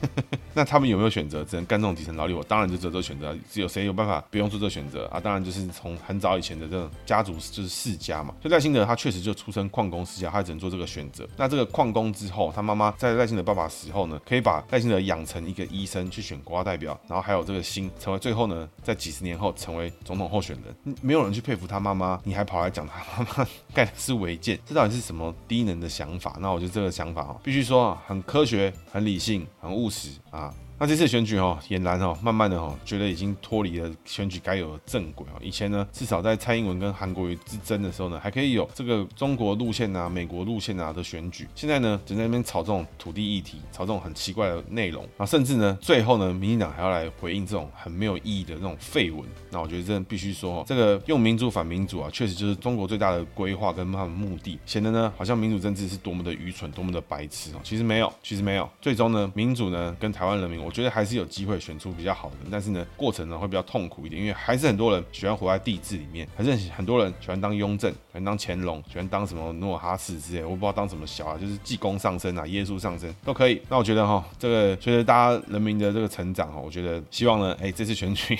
[0.54, 1.42] 那他们有没有选择？
[1.44, 2.34] 只能干这种底层劳力？
[2.34, 3.36] 我当然就只有这个选择。
[3.50, 5.18] 只有谁有办法不用做这个选择啊？
[5.18, 8.34] 当然就是从很早以前的这种家族，就是世家嘛。
[8.42, 11.26] 所以赖清德他确实就出身矿工世家，他只能做这个选择。
[11.36, 20.96] 那这个矿工之后，他妈妈在赖清德爸爸死后呢，可以把赖清德养成一个医生去选国家代表，然后还有这个心成为最后呢，在几十年后成为总统候选人。
[21.00, 26.36] 没有人去佩服他妈妈，你还跑来讲他妈妈盖的是违建，这到底是什么低能的想法？
[26.40, 28.01] 那我觉得这个想法啊，必须说啊。
[28.06, 30.52] 很科学，很理性，很务实啊。
[30.82, 35.38] 那这次选举哦，俨然哦，慢慢的哦，觉得已经脱离了选举该有的正轨哦。
[35.40, 41.46] 以前呢，至少在蔡英文跟韩国瑜之争的时候呢，还可以有这个中国路线啊、美国路线啊的选举。
[41.54, 49.24] 现在呢，只在那边炒这种土地议题，炒这种很奇怪的内容啊，甚至呢，最后呢，民进党还要来回应这种很没有意义的那种废文。
[49.50, 57.60] 那我觉得真的必须说，这个用民主反民主啊，确实就是中国最大的规划跟他们目的，显得呢，好像民主政治是多么的愚蠢，多么的白痴哦。
[57.62, 58.68] 其实没有，其实没有。
[58.80, 73.60] 最终呢，民主呢，跟台湾人民，我觉得还是有机会选出比较好的，但是呢，过程呢会比较痛苦一点，因为还是很多人喜欢活在帝制里面，还是很多人喜欢当雍正，喜欢当乾隆，喜欢当什么努尔哈赤之类，我不知道当什么小啊，就是济公上身啊，耶稣上身都可以。
[73.68, 78.38] 那我觉得哈，这个随着大家人民的这个成长哈，我觉得希望呢，哎，这次选举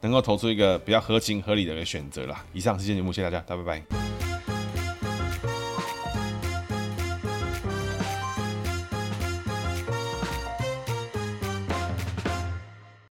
[0.00, 2.44] 能够投出一个比较合情合理的一个选择啦。
[2.52, 4.33] 以上是今天节目，谢谢大家，大家拜拜。